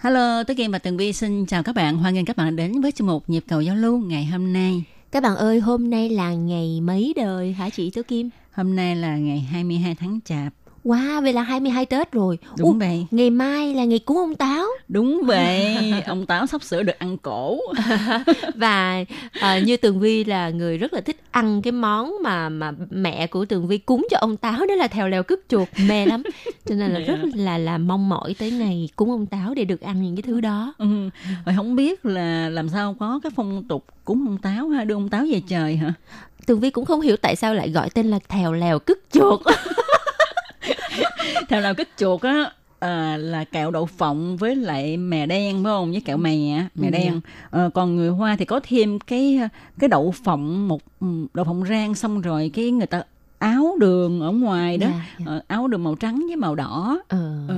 [0.00, 1.98] Hello, Tố Kim và Tường Vi xin chào các bạn.
[1.98, 4.84] Hoan nghênh các bạn đến với chuyên mục Nhịp cầu giao lưu ngày hôm nay.
[5.10, 8.30] Các bạn ơi, hôm nay là ngày mấy đời hả chị Tố Kim?
[8.52, 10.52] Hôm nay là ngày 22 tháng Chạp.
[10.84, 12.38] Wow, vậy là 22 Tết rồi.
[12.58, 13.06] Đúng vậy.
[13.10, 14.66] Ngày mai là ngày cúng ông Táo.
[14.88, 15.76] Đúng vậy,
[16.06, 17.58] ông Táo sắp sửa được ăn cổ.
[18.54, 22.72] Và à, như Tường Vi là người rất là thích ăn cái món mà mà
[22.90, 26.06] mẹ của Tường Vi cúng cho ông Táo đó là thèo lèo cứt chuột mê
[26.06, 26.22] lắm.
[26.66, 29.80] Cho nên là rất là là mong mỏi tới ngày cúng ông Táo để được
[29.80, 30.74] ăn những cái thứ đó.
[30.78, 30.86] Ừ.
[31.46, 34.94] Rồi không biết là làm sao có cái phong tục cúng ông Táo ha, đưa
[34.94, 35.92] ông Táo về trời hả?
[36.46, 39.40] Tường Vi cũng không hiểu tại sao lại gọi tên là thèo lèo cứt chuột.
[41.48, 45.70] Theo nào kích chuột á à, là kẹo đậu phộng với lại mè đen phải
[45.70, 45.90] không?
[45.90, 46.36] Với kẹo mè
[46.74, 47.20] mè Ừ, đen.
[47.50, 49.40] Ờ, còn người hoa thì có thêm cái
[49.78, 53.02] cái đậu phộng một ừ, đậu phộng rang xong rồi cái người ta
[53.38, 54.86] áo đường ở ngoài đó.
[54.86, 56.98] Dạ, Ờ, áo đường màu trắng với màu đỏ.
[57.08, 57.18] Ờ.
[57.48, 57.54] Ờ,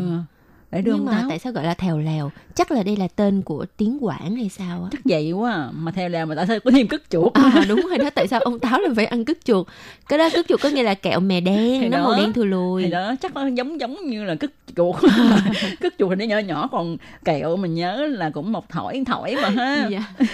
[0.73, 2.31] để đưa Nhưng mà táo tại sao gọi là thèo lèo?
[2.55, 4.89] Chắc là đây là tên của tiếng Quảng hay sao á?
[4.93, 5.68] chắc vậy quá à.
[5.73, 8.29] mà theo là mà tại sao có thêm cất chuột À đúng rồi đó, tại
[8.29, 9.66] sao ông Táo lại phải ăn cứt chuột?
[10.09, 12.05] Cái đó cứt chuột có nghĩa là kẹo mè Thì đen, nó đó.
[12.05, 12.83] màu đen thùi lùi.
[12.85, 14.97] thì đó chắc nó giống giống như là cất chuột
[15.81, 19.37] cất chuột thì nó nhỏ nhỏ còn kẹo mình nhớ là cũng một thỏi thỏi
[19.43, 20.03] mà ha Dạ.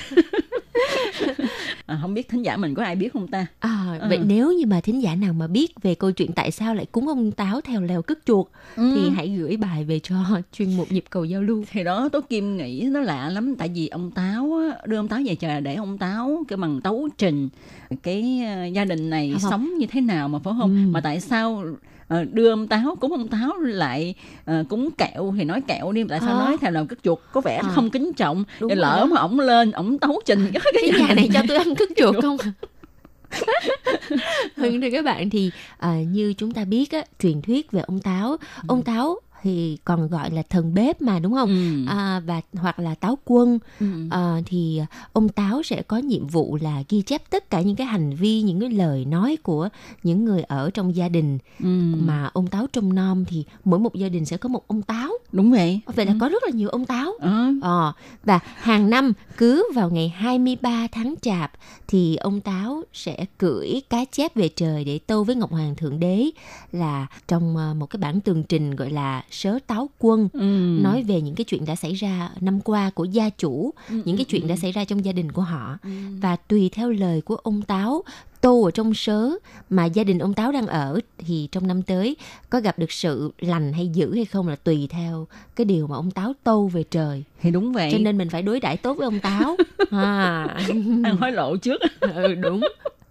[1.87, 4.07] à, không biết thính giả mình có ai biết không ta À, Ừ.
[4.09, 6.87] Vậy nếu như mà thính giả nào mà biết về câu chuyện tại sao lại
[6.93, 8.47] cúng ông Táo theo lèo cứt chuột
[8.77, 8.93] Ừ.
[8.95, 10.14] thì hãy gửi bài về cho
[10.53, 11.64] chuyên mục nhịp cầu giao lưu.
[11.72, 15.20] thì đó tố kim nghĩ nó lạ lắm tại vì ông táo đưa ông táo
[15.27, 17.49] về trời để ông táo cái bằng tấu trình
[18.03, 19.51] cái ờ, gia đình này Không, không.
[19.51, 20.91] sống như thế nào mà phải không Ừ.
[20.91, 21.64] mà tại sao
[22.32, 26.20] đưa ông táo cúng ông táo lại ờ, cúng kẹo thì nói kẹo đi tại
[26.20, 26.44] sao À.
[26.44, 27.68] nói theo nào cất chuột có vẻ À.
[27.74, 29.07] không kính trọng Đúng rồi lỡ đó.
[29.07, 32.14] mà ổng lên ổng tấu trình cái, Cái nhà này cho tôi ăn cứt chuột
[32.22, 32.36] không?
[34.57, 38.00] Vâng thưa các bạn thì à, như chúng ta biết á, truyền thuyết về ông
[38.00, 38.36] Táo,
[38.66, 41.49] ông Táo thì còn gọi là thần bếp mà đúng không?
[41.87, 41.91] Ừ.
[41.93, 43.87] À, và hoặc là táo quân Ừ.
[44.11, 44.80] à, thì
[45.12, 48.43] ông táo sẽ có nhiệm vụ là ghi chép tất cả những cái hành vi
[48.43, 49.68] những cái lời nói của
[50.03, 51.66] những người ở trong gia đình Ừ.
[51.99, 55.11] mà ông táo trông nom thì mỗi một gia đình sẽ có một ông táo
[55.32, 57.47] đúng vậy vậy là có rất là nhiều ông táo Ờ.
[57.62, 57.93] Ờ,
[58.24, 61.53] và hàng năm cứ vào ngày 23 tháng chạp
[61.89, 66.01] thì ông Táo sẽ cưỡi cá chép về trời để tâu với Ngọc Hoàng Thượng
[66.01, 66.30] Đế
[66.72, 70.41] là trong ờ, một cái bản tường trình gọi là sớ táo quân Ừ.
[70.83, 74.16] nói về những cái chuyện đã xảy ra năm qua của gia chủ, Ừ, những
[74.16, 75.79] cái chuyện đã xảy ra trong gia đình của họ
[76.20, 78.03] và tùy theo lời của ông Táo
[78.41, 79.31] tô ở trong sớ
[79.70, 82.16] mà gia đình ông Táo đang ở thì trong năm tới
[82.51, 85.97] có gặp được sự lành hay dữ hay không là tùy theo cái điều mà
[85.97, 87.24] ông Táo tô về trời.
[87.41, 89.57] thì đúng vậy Cho nên mình phải đối đãi tốt với ông Táo.
[89.91, 90.45] à.
[91.05, 92.61] ăn hối lộ trước ừ, đúng.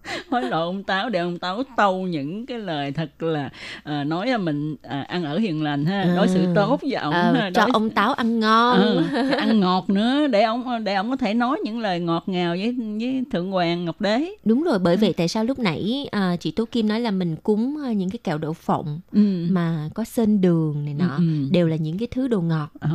[0.30, 3.50] hối lộ ông táo để ông táo tâu những cái lời thật là
[3.84, 6.52] à, nói là mình à, ăn ở hiền lành ha đối xử Ừ.
[6.54, 8.76] tốt với ông Ờ, ha, cho đối- ông Táo ăn ngon.
[8.80, 9.02] Ừ,
[9.36, 12.76] ăn ngọt nữa để ông để ông có thể nói những lời ngọt ngào với
[13.00, 16.50] với thượng hoàng ngọc đế Đúng rồi, bởi vậy tại sao lúc nãy à, chị
[16.50, 19.46] Tố Kim nói là mình cúng những cái kẹo đậu phộng ừ.
[19.50, 21.48] mà có sên đường này nọ Ừ, ừ.
[21.50, 22.68] đều là những cái thứ đồ ngọt.
[22.80, 22.90] Ờ,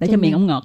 [0.00, 0.64] để Cho cho miệng ông ngọt?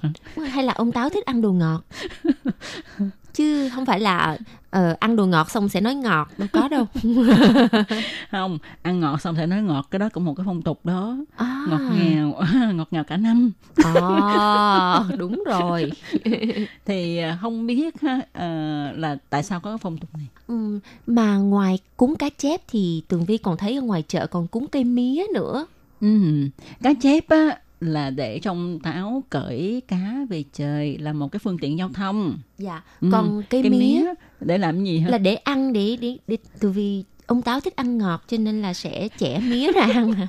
[0.50, 1.84] Hay là ông Táo thích ăn đồ ngọt?
[3.34, 4.38] Chứ không phải là
[4.70, 6.86] ờ, ăn đồ ngọt xong sẽ nói ngọt, đâu có đâu.
[8.30, 11.16] không ăn ngọt xong sẽ nói ngọt cái đó cũng một cái phong tục đó
[11.36, 11.64] À.
[11.68, 12.42] ngọt ngào
[12.74, 13.50] ngọt ngào cả năm
[13.84, 15.90] À, đúng rồi.
[16.86, 17.94] thì à, không biết
[18.32, 18.48] ờ,
[18.96, 23.02] là tại sao có cái phong tục này Ừ, mà ngoài cúng cá chép thì
[23.08, 25.66] Tường Vi còn thấy ở ngoài chợ còn cúng cây mía nữa.
[26.00, 26.18] Ừ.
[26.82, 31.58] Cá chép á, là để trong táo cởi cá về trời là một cái phương
[31.58, 32.38] tiện giao thông.
[32.58, 32.82] Dạ.
[33.00, 33.08] Ừ.
[33.12, 34.04] Còn cây, mía,
[34.40, 35.10] để làm gì hả?
[35.10, 38.62] là để ăn để để để Tường Vi ông táo thích ăn ngọt cho nên
[38.62, 40.28] là sẽ chẻ mía ra ăn mà,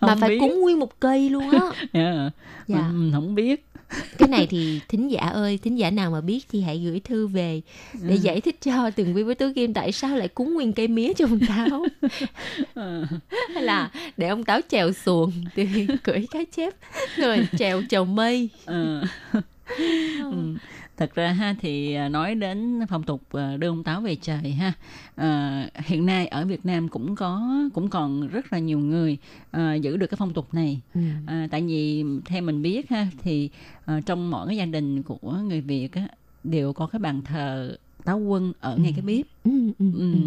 [0.00, 0.38] Không phải biết.
[0.40, 1.60] cúng nguyên một cây luôn á
[1.92, 2.30] Dạ.
[2.68, 2.78] Dạ.
[2.92, 3.66] Ừ, không biết
[4.18, 7.26] cái này thì thính giả ơi thính giả nào mà biết thì hãy gửi thư
[7.26, 7.60] về
[7.92, 8.20] để Ừ.
[8.22, 11.12] giải thích cho từng vi với tố kim tại sao lại cúng nguyên cây mía
[11.16, 11.86] cho ông táo
[12.74, 13.04] Ừ.
[13.54, 16.74] hay là để ông táo chèo xuồng thì cưỡi cá chép
[17.16, 19.02] rồi chèo chèo mây Ờ.
[20.18, 20.56] Ừ.
[21.02, 24.52] thật ra ha thì à, nói đến phong tục à, đưa ông táo về trời
[24.52, 24.72] ha
[25.16, 29.18] à, hiện nay ở Việt Nam cũng có cũng còn rất là nhiều người
[29.50, 31.00] à, giữ được cái phong tục này Ừ.
[31.26, 33.50] à, tại vì theo mình biết ha thì
[33.84, 36.08] à, trong mỗi cái gia đình của người Việt á,
[36.44, 40.12] đều có cái bàn thờ táo quân ở ngay cái bếp Ừ, ừ, ừ.
[40.12, 40.18] ừ.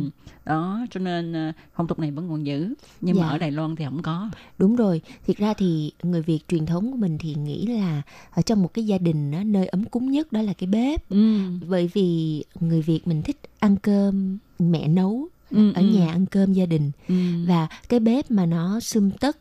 [0.46, 3.30] đó cho nên à, phong tục này vẫn còn giữ nhưng mà Dạ.
[3.30, 6.92] ở Đài Loan thì không có Đúng rồi, thiệt ra thì người Việt truyền thống
[6.92, 8.02] của mình thì nghĩ là
[8.32, 11.10] ở trong một cái gia đình á, nơi ấm cúng nhất đó là cái bếp.
[11.10, 11.38] Ừ.
[11.70, 15.88] Bởi vì người Việt mình thích ăn cơm mẹ nấu Ừ, ở ừ.
[15.88, 17.16] nhà ăn cơm gia đình Ừ.
[17.48, 19.38] và cái bếp mà nó sum tất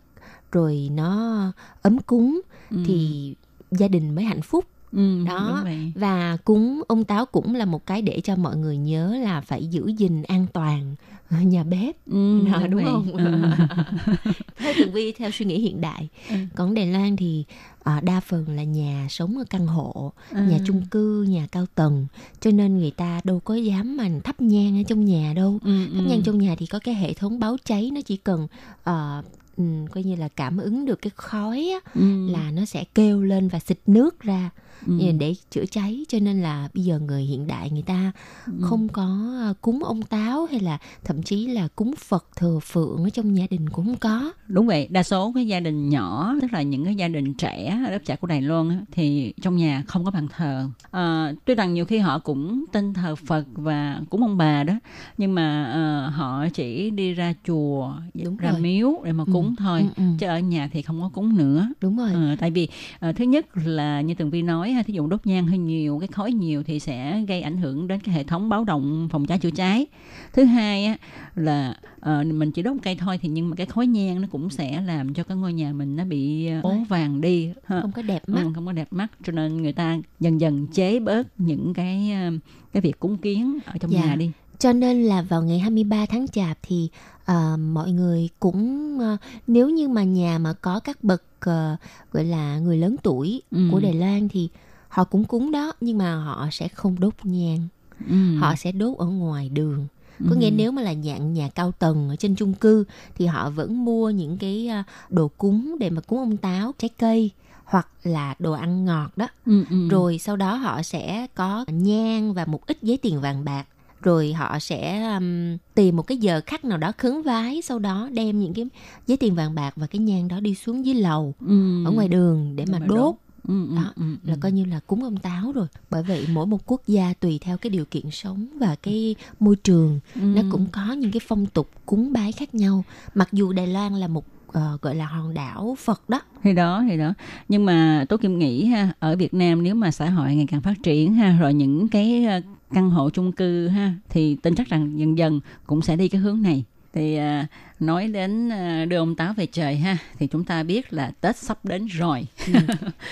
[0.52, 2.76] rồi nó ấm cúng Ừ.
[2.86, 3.34] thì
[3.70, 4.64] gia đình mới hạnh phúc.
[4.94, 5.64] Ừ, đó
[5.94, 9.66] và cúng ông táo cũng là một cái để cho mọi người nhớ là phải
[9.66, 10.94] giữ gìn an toàn
[11.42, 13.50] nhà bếp Ừ, Đó, đúng đúng không Ừ.
[14.56, 16.34] theo tường vi theo suy nghĩ hiện đại Ừ.
[16.54, 17.44] còn Đài Loan thì
[17.82, 20.42] à, đa phần là nhà sống ở căn hộ Ừ.
[20.42, 22.06] nhà chung cư nhà cao tầng
[22.40, 25.86] cho nên người ta đâu có dám mà thắp nhang ở trong nhà đâu Ừ,
[25.96, 26.08] thắp ừ.
[26.08, 28.46] nhang trong nhà thì có cái hệ thống báo cháy nó chỉ cần
[28.84, 29.22] ờ,
[29.56, 32.26] ừm, coi như là cảm ứng được cái khói á, Ừ.
[32.28, 34.50] là nó sẽ kêu lên và xịt nước ra
[34.86, 35.12] Ừ.
[35.18, 38.12] để chữa cháy cho nên là bây giờ người hiện đại người ta
[38.46, 38.52] Ừ.
[38.62, 39.02] không có
[39.40, 43.36] ờ, cúng ông táo hay là thậm chí là cúng phật thờ phượng ở trong
[43.36, 46.62] gia đình cũng không có đúng vậy đa số cái gia đình nhỏ tức là
[46.62, 50.10] những cái gia đình trẻ lớp trẻ của Đài Loan thì trong nhà không có
[50.10, 54.36] bàn thờ à, tuy rằng nhiều khi họ cũng tin thờ Phật và cúng ông
[54.36, 54.74] bà đó
[55.18, 57.92] nhưng mà ờ, họ chỉ đi ra chùa
[58.24, 58.60] Đúng ra rồi.
[58.60, 60.02] miếu để mà Ừ, cúng thôi ừ, ừ.
[60.18, 62.68] chứ ở nhà thì không có cúng nữa đúng rồi Ờ, tại vì
[62.98, 65.98] ờ, thứ nhất là như tường vi nói ha, thí dụ đốt nhang hơi nhiều
[65.98, 69.26] cái khói nhiều thì sẽ gây ảnh hưởng đến cái hệ thống báo động phòng
[69.26, 69.86] cháy chữa cháy
[70.32, 70.96] thứ hai á,
[71.34, 74.28] là ờ, mình chỉ đốt một cây thôi thì nhưng mà cái khói nhang nó
[74.30, 77.80] cũng sẽ làm cho cái ngôi nhà mình nó bị ờ, ố vàng đi ha.
[77.80, 80.66] không có đẹp mắt Ừ, không có đẹp mắt cho nên người ta dần dần
[80.66, 82.30] chế bớt những cái ờ,
[82.72, 84.06] cái việc cúng kiến ở trong Dạ.
[84.06, 84.30] nhà đi
[84.64, 86.88] Cho nên là vào ngày 23 tháng Chạp thì
[87.24, 91.76] ờ, mọi người cũng ờ, nếu như mà nhà mà có các bậc ờ,
[92.12, 93.58] gọi là người lớn tuổi Ừ.
[93.72, 94.48] của Đài Loan thì
[94.88, 97.68] họ cũng cúng đó nhưng mà họ sẽ không đốt nhang.
[98.08, 98.36] Ừ.
[98.40, 99.86] Họ sẽ đốt ở ngoài đường.
[100.28, 100.36] Có Ừ.
[100.36, 102.84] nghĩa nếu mà là dạng nhà cao tầng ở trên chung cư
[103.14, 104.70] thì họ vẫn mua những cái
[105.10, 107.30] đồ cúng để mà cúng ông táo, trái cây
[107.64, 109.28] hoặc là đồ ăn ngọt đó.
[109.46, 109.88] Ừ, ừ.
[109.88, 113.64] Rồi sau đó họ sẽ có nhang và một ít giấy tiền vàng bạc.
[114.04, 118.08] Rồi họ sẽ um, tìm một cái giờ khắc nào đó khấn vái, sau đó
[118.12, 118.66] đem những cái
[119.06, 121.84] giấy tiền vàng bạc và cái nhang đó đi xuống dưới lầu Ừ.
[121.84, 122.96] ở ngoài đường để mà mà đốt.
[122.96, 123.14] đốt.
[123.48, 125.66] Ừ, ừ, Đó, ừ, là coi như là cúng ông táo rồi.
[125.90, 129.56] Bởi vậy mỗi một quốc gia tùy theo cái điều kiện sống và cái môi
[129.56, 130.20] trường Ừ.
[130.20, 132.84] nó cũng có những cái phong tục cúng bái khác nhau.
[133.14, 136.20] Mặc dù Đài Loan là một ờ, gọi là hòn đảo Phật đó.
[136.42, 137.14] thì đó thì đó
[137.48, 140.60] nhưng mà tố kim nghĩ ha ở Việt Nam nếu mà xã hội ngày càng
[140.60, 142.40] phát triển ha rồi những cái ờ,
[142.74, 146.20] căn hộ chung cư ha thì tin chắc rằng dần dần cũng sẽ đi cái
[146.20, 146.64] hướng này
[146.94, 147.46] thì à,
[147.80, 151.36] nói đến à, đưa ông táo về trời ha thì chúng ta biết là Tết
[151.36, 152.26] sắp đến rồi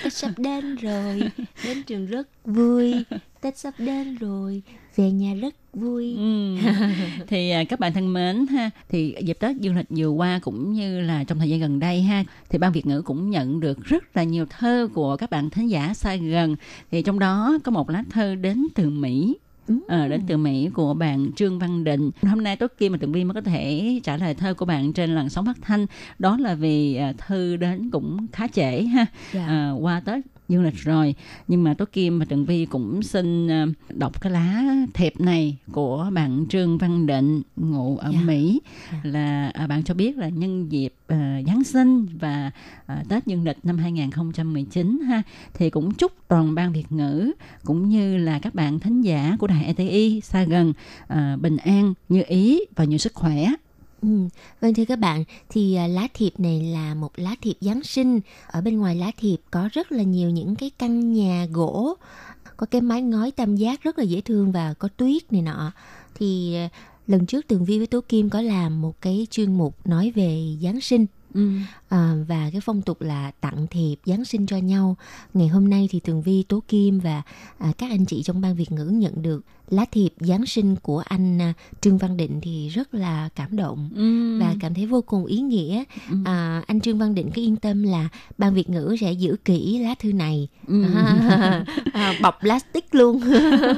[0.05, 1.21] Tết sắp đến rồi,
[1.65, 2.95] đến trường rất vui.
[3.41, 4.63] Tết sắp đến rồi,
[4.97, 6.17] về nhà rất vui.
[6.17, 6.57] Ừ.
[7.29, 10.73] thì à, các bạn thân mến ha thì dịp Tết dương lịch vừa qua cũng
[10.73, 13.85] như là trong thời gian gần đây ha thì ban Việt ngữ cũng nhận được
[13.85, 16.57] rất là nhiều thơ của các bạn thính giả xa gần
[16.91, 19.37] thì trong đó có một lá thơ đến từ Mỹ
[19.89, 22.11] Ờ, đến từ Mỹ của bạn Trương Văn Định.
[22.23, 24.93] Hôm nay tốt kim mà Tường Vi mới có thể trả lời thơ của bạn
[24.93, 25.87] trên làn sóng phát thanh.
[26.19, 29.07] Đó là vì à, thư đến cũng khá trễ ha.
[29.33, 29.47] Dạ.
[29.47, 31.15] À, qua Tết dương lịch rồi.
[31.49, 34.63] Nhưng mà Tố Kim và Tường Vi cũng xin à, đọc cái lá
[34.95, 38.21] thiệp này của bạn Trương Văn Định ngụ ở Dạ.
[38.21, 38.61] Mỹ
[39.03, 42.51] là à, bạn cho biết là nhân dịp à, Giáng sinh và
[42.87, 45.23] à, Tết dương lịch năm 2019 ha
[45.55, 47.33] thì cũng chúc toàn ban Việt ngữ
[47.65, 50.73] cũng như là các bạn thính giả của đài ETI xa gần
[51.41, 53.53] bình an như ý và nhiều sức khỏe
[54.03, 54.09] Ừ.
[54.61, 58.21] Vâng thưa các bạn, thì à, lá thiệp này là một lá thiệp Giáng sinh.
[58.47, 61.95] Ở bên ngoài lá thiệp có rất là nhiều những cái căn nhà gỗ,
[62.57, 65.73] có cái mái ngói tam giác rất là dễ thương và có tuyết này nọ.
[66.15, 66.69] Thì à,
[67.07, 70.57] lần trước Tường Vi với Tố Kim có làm một cái chuyên mục nói về
[70.63, 71.07] Giáng sinh.
[71.35, 71.49] Ừ.
[71.89, 74.97] À, và cái phong tục là tặng thiệp Giáng sinh cho nhau.
[75.35, 77.23] Ngày hôm nay thì Tường Vi, Tố Kim và
[77.59, 81.03] à, các anh chị trong ban Việt ngữ nhận được lá thiệp Giáng sinh của
[81.07, 84.39] anh à, Trương Văn Định thì rất là cảm động Ừ.
[84.41, 85.85] và cảm thấy vô cùng ý nghĩa.
[86.25, 88.09] À, anh Trương Văn Định cứ yên tâm là
[88.39, 90.83] ban Việt ngữ sẽ giữ kỹ lá thư này, Ừ.
[90.95, 93.21] à, à, bọc plastic luôn.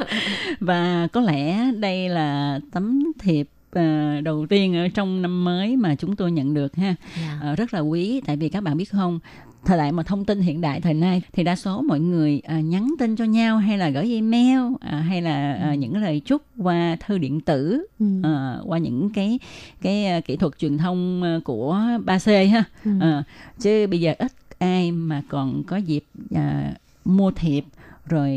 [0.60, 5.94] và có lẽ đây là tấm thiệp ờ, đầu tiên ở trong năm mới mà
[5.94, 7.38] chúng tôi nhận được ha Dạ.
[7.42, 9.18] Ờ, rất là quý tại vì các bạn biết không
[9.64, 12.60] thời đại mà thông tin hiện đại thời nay thì đa số mọi người à,
[12.60, 16.20] nhắn tin cho nhau hay là gửi email à, hay là à, những cái lời
[16.24, 18.06] chúc qua thư điện tử Ừ.
[18.22, 19.38] à, qua những cái
[19.82, 21.74] cái à, kỹ thuật truyền thông à, của
[22.06, 22.90] 3C ha Ừ.
[23.00, 23.22] À,
[23.60, 26.04] chứ bây giờ ít ai mà còn có dịp
[26.34, 27.64] à, mua thiệp
[28.08, 28.30] rồi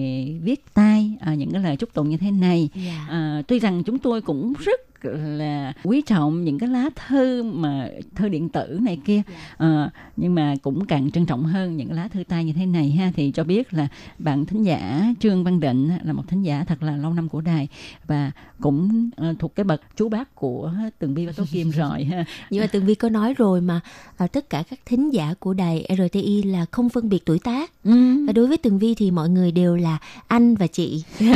[0.43, 3.05] viết tay à, những cái lời chúc tụng như thế này Dạ.
[3.09, 7.87] à, tuy rằng chúng tôi cũng rất là quý trọng những cái lá thư mà
[8.15, 9.21] thư điện tử này kia
[9.57, 12.91] à, nhưng mà cũng càng trân trọng hơn những lá thư tay như thế này
[12.91, 13.87] ha thì cho biết là
[14.17, 17.41] bạn thính giả Trương Văn Định là một thính giả thật là lâu năm của
[17.41, 17.67] đài
[18.07, 18.31] và
[18.61, 22.25] cũng ờ, thuộc cái bậc chú bác của Tường Vi và Tố Kim rồi ha
[22.49, 23.79] Nhưng mà Tường Vi có nói rồi mà
[24.17, 27.71] à, tất cả các thính giả của đài RTI là không phân biệt tuổi tác.
[27.83, 28.25] Ừ.
[28.27, 31.03] Và đối với Tường Vi thì mọi người đều là anh và chị.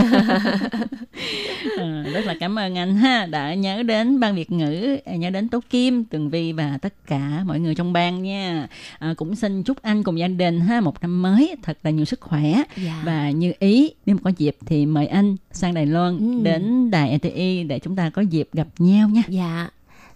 [1.78, 5.50] Ờ, rất là cảm ơn anh ha đã nhớ đến ban Việt ngữ nhớ đến
[5.50, 8.68] Tố Kim Tường Vi và tất cả mọi người trong ban nha
[9.00, 12.06] à, cũng xin chúc anh cùng gia đình ha một năm mới thật là nhiều
[12.06, 13.02] sức khỏe Dạ.
[13.06, 16.44] và như ý nếu mà có dịp thì mời anh sang Đài Loan Ừ.
[16.44, 19.70] đến đài RTI để chúng ta có dịp gặp nhau nha Dạ.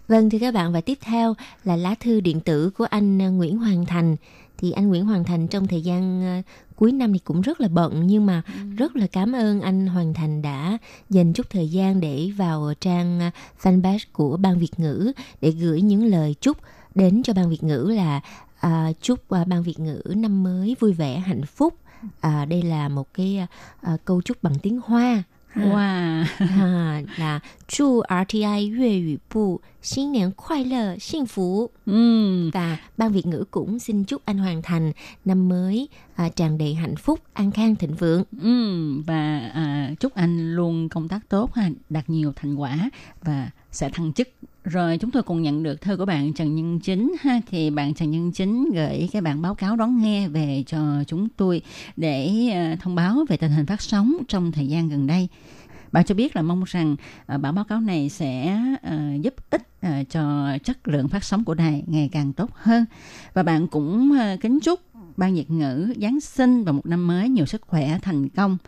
[0.08, 1.34] Vâng thưa các bạn và tiếp theo
[1.64, 4.16] là lá thư điện tử của anh à, Nguyễn Hoàng Thành.
[4.58, 6.42] Thì anh Nguyễn Hoàng Thành trong thời gian à,
[6.76, 8.42] cuối năm thì cũng rất là bận nhưng mà
[8.76, 10.78] rất là cảm ơn anh Hoàng Thành đã
[11.10, 13.30] dành chút thời gian để vào trang à,
[13.62, 16.56] fanpage của Ban Việt ngữ để gửi những lời chúc
[16.94, 18.20] đến cho Ban Việt ngữ là
[18.60, 21.74] à, chúc Ban Việt ngữ năm mới vui vẻ hạnh phúc.
[22.20, 23.46] À, đây là một cái
[23.80, 25.22] à, câu chúc bằng tiếng Hoa.
[25.55, 25.61] Ha.
[25.65, 32.49] wow à, là 祝 RTI 粤语部新年快乐幸福 ừ.
[32.53, 34.91] và ban Việt ngữ cũng xin chúc anh Hoàng Thành
[35.25, 40.13] năm mới à, tràn đầy hạnh phúc an khang thịnh vượng Ừ, và à, chúc
[40.15, 42.89] anh luôn công tác tốt ha, đạt nhiều thành quả
[43.21, 44.28] và sẽ thăng chức.
[44.64, 47.94] Rồi chúng tôi cùng nhận được thư của bạn Trần Nhân Chính ha thì bạn
[47.94, 51.62] Trần Nhân Chính gửi cái bản báo cáo đón nghe về cho chúng tôi
[51.96, 55.28] để ờ, thông báo về tình hình phát sóng trong thời gian gần đây.
[55.92, 56.96] Bạn cho biết là mong rằng
[57.26, 59.62] ờ, bản báo cáo này sẽ ờ, giúp ích
[60.10, 62.84] cho chất lượng phát sóng của đài ngày càng tốt hơn.
[63.34, 64.80] Và bạn cũng kính chúc
[65.16, 68.58] ban Việt ngữ Giáng sinh và một năm mới nhiều sức khỏe thành công.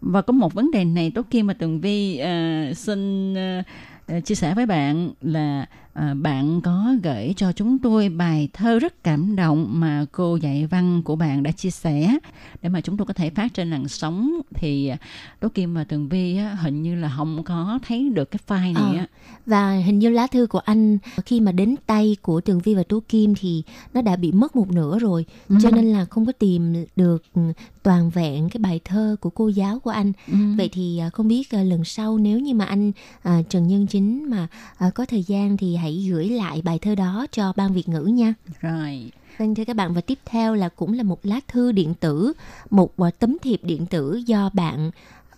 [0.00, 3.64] Và có một vấn đề này tốt kia mà Tường Vi uh, xin uh,
[4.08, 5.66] Ờ, chia sẻ với bạn là
[5.98, 10.66] à, bạn có gửi cho chúng tôi bài thơ rất cảm động mà cô dạy
[10.66, 12.18] văn của bạn đã chia sẻ
[12.62, 14.96] để mà chúng tôi có thể phát trên làn sóng thì à,
[15.40, 18.72] Tố Kim và Tường Vi á, hình như là không có thấy được cái file
[18.72, 19.06] này Ờ, á.
[19.46, 22.82] và hình như lá thư của anh khi mà đến tay của Tường Vi và
[22.82, 23.62] Tố Kim thì
[23.94, 25.56] nó đã bị mất một nửa rồi Ừ.
[25.62, 27.40] cho nên là không có tìm được ừ,
[27.82, 30.34] toàn vẹn cái bài thơ của cô giáo của anh Ừ.
[30.56, 32.92] vậy thì à, không biết à, lần sau nếu như mà anh
[33.22, 34.46] à, Trần Nhân Chính mà
[34.78, 38.02] à, có thời gian thì hãy gửi lại bài thơ đó cho ban Việt ngữ
[38.02, 39.10] nha Rồi.
[39.38, 42.32] Vâng thưa các bạn và tiếp theo là cũng là một lá thư điện tử,
[42.70, 44.90] một à, tấm thiệp điện tử do bạn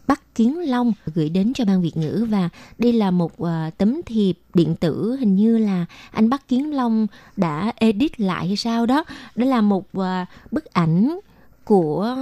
[0.07, 2.49] Bắc Kiến Long gửi đến cho ban Việt ngữ và
[2.79, 7.07] đây là một à, tấm thiệp điện tử hình như là anh Bắc Kiến Long
[7.37, 9.05] đã edit lại hay sao đó.
[9.37, 11.19] Đó là một à, bức ảnh
[11.65, 12.17] của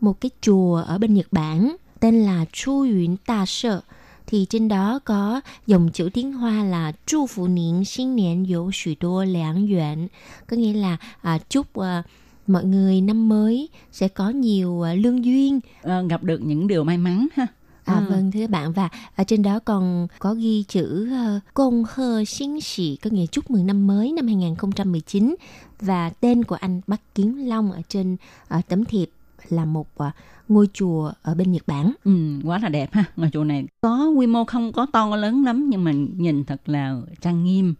[0.00, 3.80] một cái chùa ở bên Nhật Bản tên là Chu Yuen Ta Sợ
[4.30, 8.70] thì trên đó có dòng chữ tiếng Hoa là chúc phụ niên xin niên yếu
[8.72, 10.08] sử đô lãng yuan,
[10.46, 12.02] có nghĩa là à, chúc à,
[12.46, 15.60] mọi người năm mới sẽ có nhiều à, lương duyên.
[15.82, 17.46] À, gặp được những điều may mắn ha.
[17.84, 18.06] À, à.
[18.10, 22.60] vâng thưa bạn và ở trên đó còn có ghi chữ uh, công hơ xính
[22.60, 25.34] sĩ có nghĩa chúc mừng năm mới năm 2019
[25.80, 28.16] và tên của anh Bắc Kiến Long ở trên
[28.58, 29.10] uh, tấm thiệp
[29.48, 30.12] là một uh,
[30.48, 31.92] ngôi chùa ở bên Nhật Bản.
[32.04, 33.04] Ừ, quá là đẹp ha.
[33.16, 36.68] Ngôi chùa này có quy mô không có to lớn lắm nhưng mà nhìn thật
[36.68, 37.74] là trang nghiêm.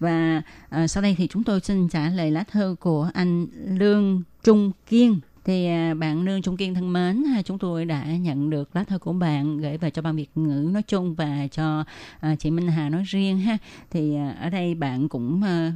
[0.00, 3.46] Và à, sau đây thì chúng tôi xin trả lời lá thư của anh
[3.78, 5.20] Lương Trung Kiên.
[5.44, 8.84] Thì à, bạn Lương Trung Kiên thân mến, ha, chúng tôi đã nhận được lá
[8.84, 11.84] thư của bạn gửi về cho ban Việt ngữ nói chung và cho
[12.20, 13.58] à, chị Minh Hà nói riêng ha.
[13.90, 15.72] Thì à, ở đây bạn cũng à,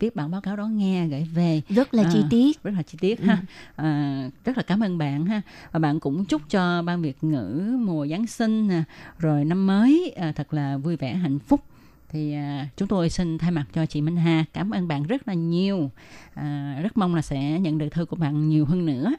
[0.00, 2.62] viết bản báo cáo đó nghe gửi về Rất là chi À, tiết.
[2.62, 3.42] rất là chi tiết ha
[3.76, 7.76] à, rất là cảm ơn bạn ha và bạn cũng chúc cho ban Việt ngữ
[7.80, 8.82] mùa Giáng sinh nè
[9.18, 11.60] rồi năm mới à, thật là vui vẻ hạnh phúc
[12.08, 15.28] thì à, chúng tôi xin thay mặt cho chị Minh Hà cảm ơn bạn rất
[15.28, 15.90] là nhiều.
[16.34, 19.12] À, rất mong là sẽ nhận được thư của bạn nhiều hơn nữa.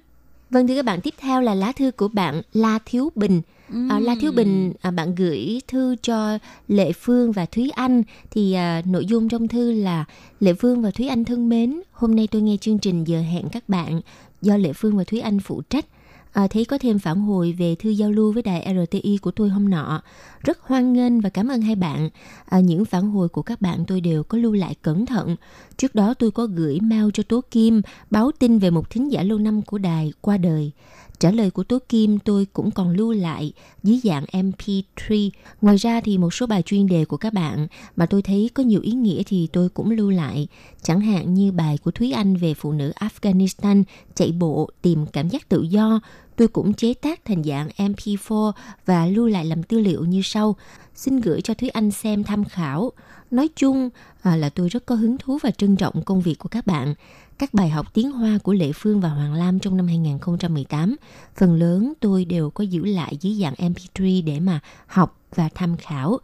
[0.53, 3.41] Vâng thưa các bạn, tiếp theo là lá thư của bạn La Thiếu Bình.
[3.89, 6.37] À, La Thiếu Bình, à, bạn gửi thư cho
[6.67, 8.03] Lệ Phương và Thúy Anh.
[8.31, 10.05] Thì à, nội dung trong thư là
[10.39, 13.49] Lệ Phương và Thúy Anh thân mến, hôm nay tôi nghe chương trình giờ hẹn
[13.51, 14.01] các bạn
[14.41, 15.85] do Lệ Phương và Thúy Anh phụ trách.
[16.33, 19.49] À, thấy có thêm phản hồi về thư giao lưu với đài RTI của tôi
[19.49, 20.01] hôm nọ.
[20.43, 22.09] Rất hoan nghênh và cảm ơn hai bạn.
[22.45, 25.35] À, những phản hồi của các bạn tôi đều có lưu lại cẩn thận.
[25.77, 27.81] Trước đó tôi có gửi mail cho Tố Kim
[28.11, 30.71] báo tin về một thính giả lâu năm của đài qua đời.
[31.19, 33.53] Trả lời của Tố Kim tôi cũng còn lưu lại
[33.83, 35.29] dưới dạng MP3.
[35.61, 38.63] Ngoài ra thì một số bài chuyên đề của các bạn mà tôi thấy có
[38.63, 40.47] nhiều ý nghĩa thì tôi cũng lưu lại.
[40.81, 43.83] Chẳng hạn như bài của Thúy Anh về phụ nữ Afghanistan
[44.15, 45.99] chạy bộ tìm cảm giác tự do.
[46.35, 48.51] Tôi cũng chế tác thành dạng MP4
[48.85, 50.55] và lưu lại làm tư liệu như sau.
[50.95, 52.91] Xin gửi cho Thúy Anh xem tham khảo.
[53.31, 53.89] Nói chung
[54.21, 56.93] à, là tôi rất có hứng thú và trân trọng công việc của các bạn.
[57.37, 60.95] Các bài học tiếng Hoa của Lệ Phương và Hoàng Lam trong năm 2018,
[61.35, 65.77] phần lớn tôi đều có giữ lại dưới dạng MP3 để mà học và tham
[65.77, 66.19] khảo.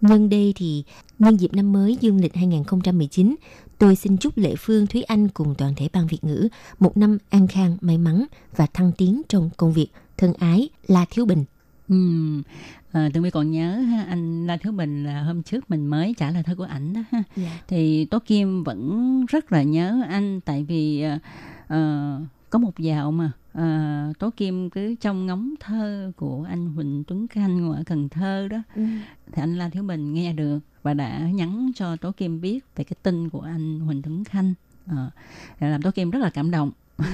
[0.00, 0.84] Nhân đây thì
[1.18, 3.36] nhân dịp năm mới dương lịch 2019,
[3.78, 7.18] tôi xin chúc Lệ Phương, Thúy Anh cùng toàn thể ban Việt ngữ một năm
[7.30, 8.26] an khang, may mắn
[8.56, 9.88] và thăng tiến trong công việc.
[10.16, 11.44] Thân ái, La Thiếu Bình.
[11.88, 12.42] Ừm,
[12.92, 16.14] à, Tường Vi còn nhớ ha, anh La Thiếu Bình là hôm trước mình mới
[16.18, 17.22] trả lời thư của ảnh đó ha.
[17.36, 17.60] Dạ.
[17.68, 21.18] Thì Tố Kim vẫn rất là nhớ anh tại vì ờ,
[21.68, 22.20] ờ,
[22.50, 27.28] có một dạo mà ờ, Tố Kim cứ trong ngóng thơ của anh Huỳnh Tuấn
[27.28, 28.62] Khanh ở Cần Thơ đó.
[28.76, 28.82] Ừ.
[29.32, 32.84] thì anh La Thiếu Bình nghe được và đã nhắn cho Tố Kim biết về
[32.84, 34.54] cái tin của anh Huỳnh Tuấn Khanh.
[34.86, 35.10] Ờ,
[35.60, 36.70] làm Tố Kim rất là cảm động.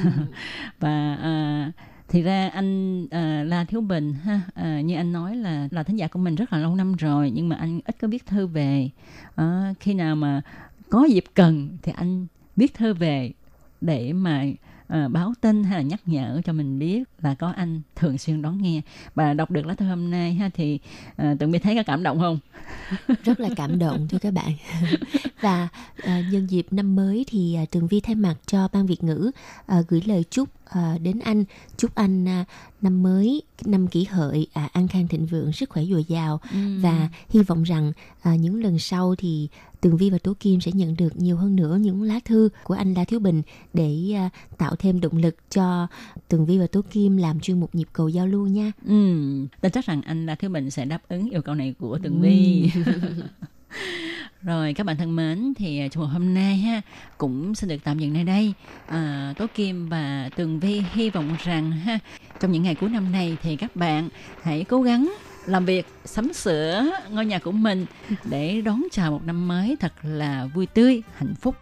[0.81, 1.73] Và à,
[2.09, 5.97] thì ra anh à, La Thiếu Bình ha à, như anh nói là là thính
[5.97, 8.47] giả của mình rất là lâu năm rồi nhưng mà anh ít có viết thư
[8.47, 8.91] về.
[9.35, 10.43] À, khi nào mà
[10.91, 12.27] có dịp cần thì anh
[12.57, 13.33] viết thư về
[13.81, 14.45] để mà
[14.89, 18.43] à, báo tin hay là nhắc nhở cho mình biết là có anh thường xuyên
[18.43, 18.81] đón nghe.
[19.15, 20.79] Và đọc được lá thư hôm nay ha thì
[21.17, 22.39] ờ, à, tự mình thấy có cảm động không?
[23.25, 24.53] Rất là cảm động thưa các bạn.
[25.41, 25.69] Và
[26.03, 29.31] à, nhân dịp năm mới thì à, tường vi thay mặt cho ban việt ngữ
[29.67, 31.45] à, gửi lời chúc à, đến anh
[31.77, 32.45] chúc anh à,
[32.83, 36.81] năm mới năm kỷ hợi à, an khang thịnh vượng sức khỏe dồi dào Ừm.
[36.83, 37.93] và hy vọng rằng
[38.23, 39.49] à, những lần sau thì
[39.81, 42.75] tường vi và tố kim sẽ nhận được nhiều hơn nữa những lá thư của
[42.75, 43.43] anh la thiếu bình
[43.75, 45.87] để à, tạo thêm động lực cho
[46.29, 48.95] tường vi và tố kim làm chuyên mục nhịp cầu giao lưu nha Ừ,
[49.61, 52.21] tin chắc rằng anh La Thiếu Bình sẽ đáp ứng yêu cầu này của Tường
[52.21, 52.71] Vi.
[54.43, 56.81] Rồi các bạn thân mến thì à, trong hôm nay ha
[57.19, 58.53] cũng xin được tạm dừng nơi đây.
[58.87, 61.99] À, Tố Kim và Tường Vi hy vọng rằng ha
[62.41, 64.09] trong những ngày cuối năm này thì các bạn
[64.43, 65.15] hãy cố gắng
[65.47, 67.87] làm việc sắm sửa ngôi nhà của mình
[68.25, 71.57] để đón chào một năm mới thật là vui tươi, hạnh phúc.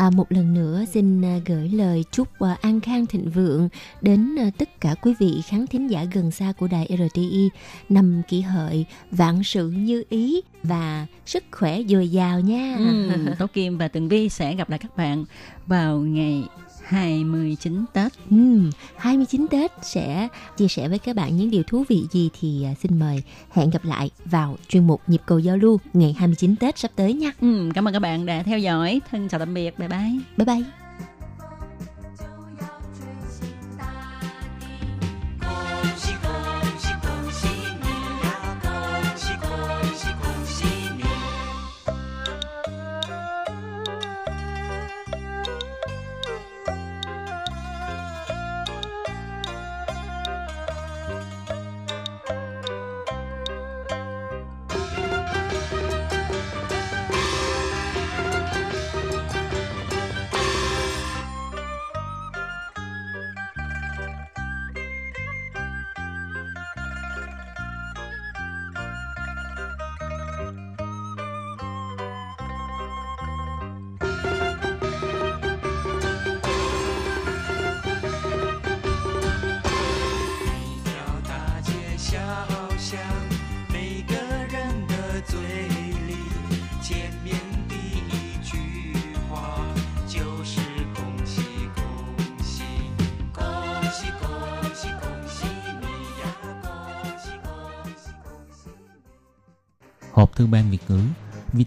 [0.00, 3.68] À, một lần nữa xin à, gửi lời chúc à, an khang thịnh vượng
[4.00, 7.50] đến à, tất cả quý vị khán thính giả gần xa của đài RTI
[7.88, 12.76] năm kỷ hợi vạn sự như ý và sức khỏe dồi dào nha.
[12.78, 15.24] Ừ, Tố Kim và Tường Vi sẽ gặp lại các bạn
[15.66, 16.44] vào ngày
[16.90, 18.12] 29 Tết.
[18.30, 22.64] Ừm, 29 Tết sẽ chia sẻ với các bạn những điều thú vị gì thì
[22.64, 26.56] à, xin mời hẹn gặp lại vào chuyên mục nhịp cầu giao lưu ngày 29
[26.56, 27.32] Tết sắp tới nha.
[27.40, 29.00] Ừ, cảm ơn các bạn đã theo dõi.
[29.10, 29.78] Thân chào tạm biệt.
[29.78, 30.18] Bye bye.
[30.36, 30.79] Bye bye.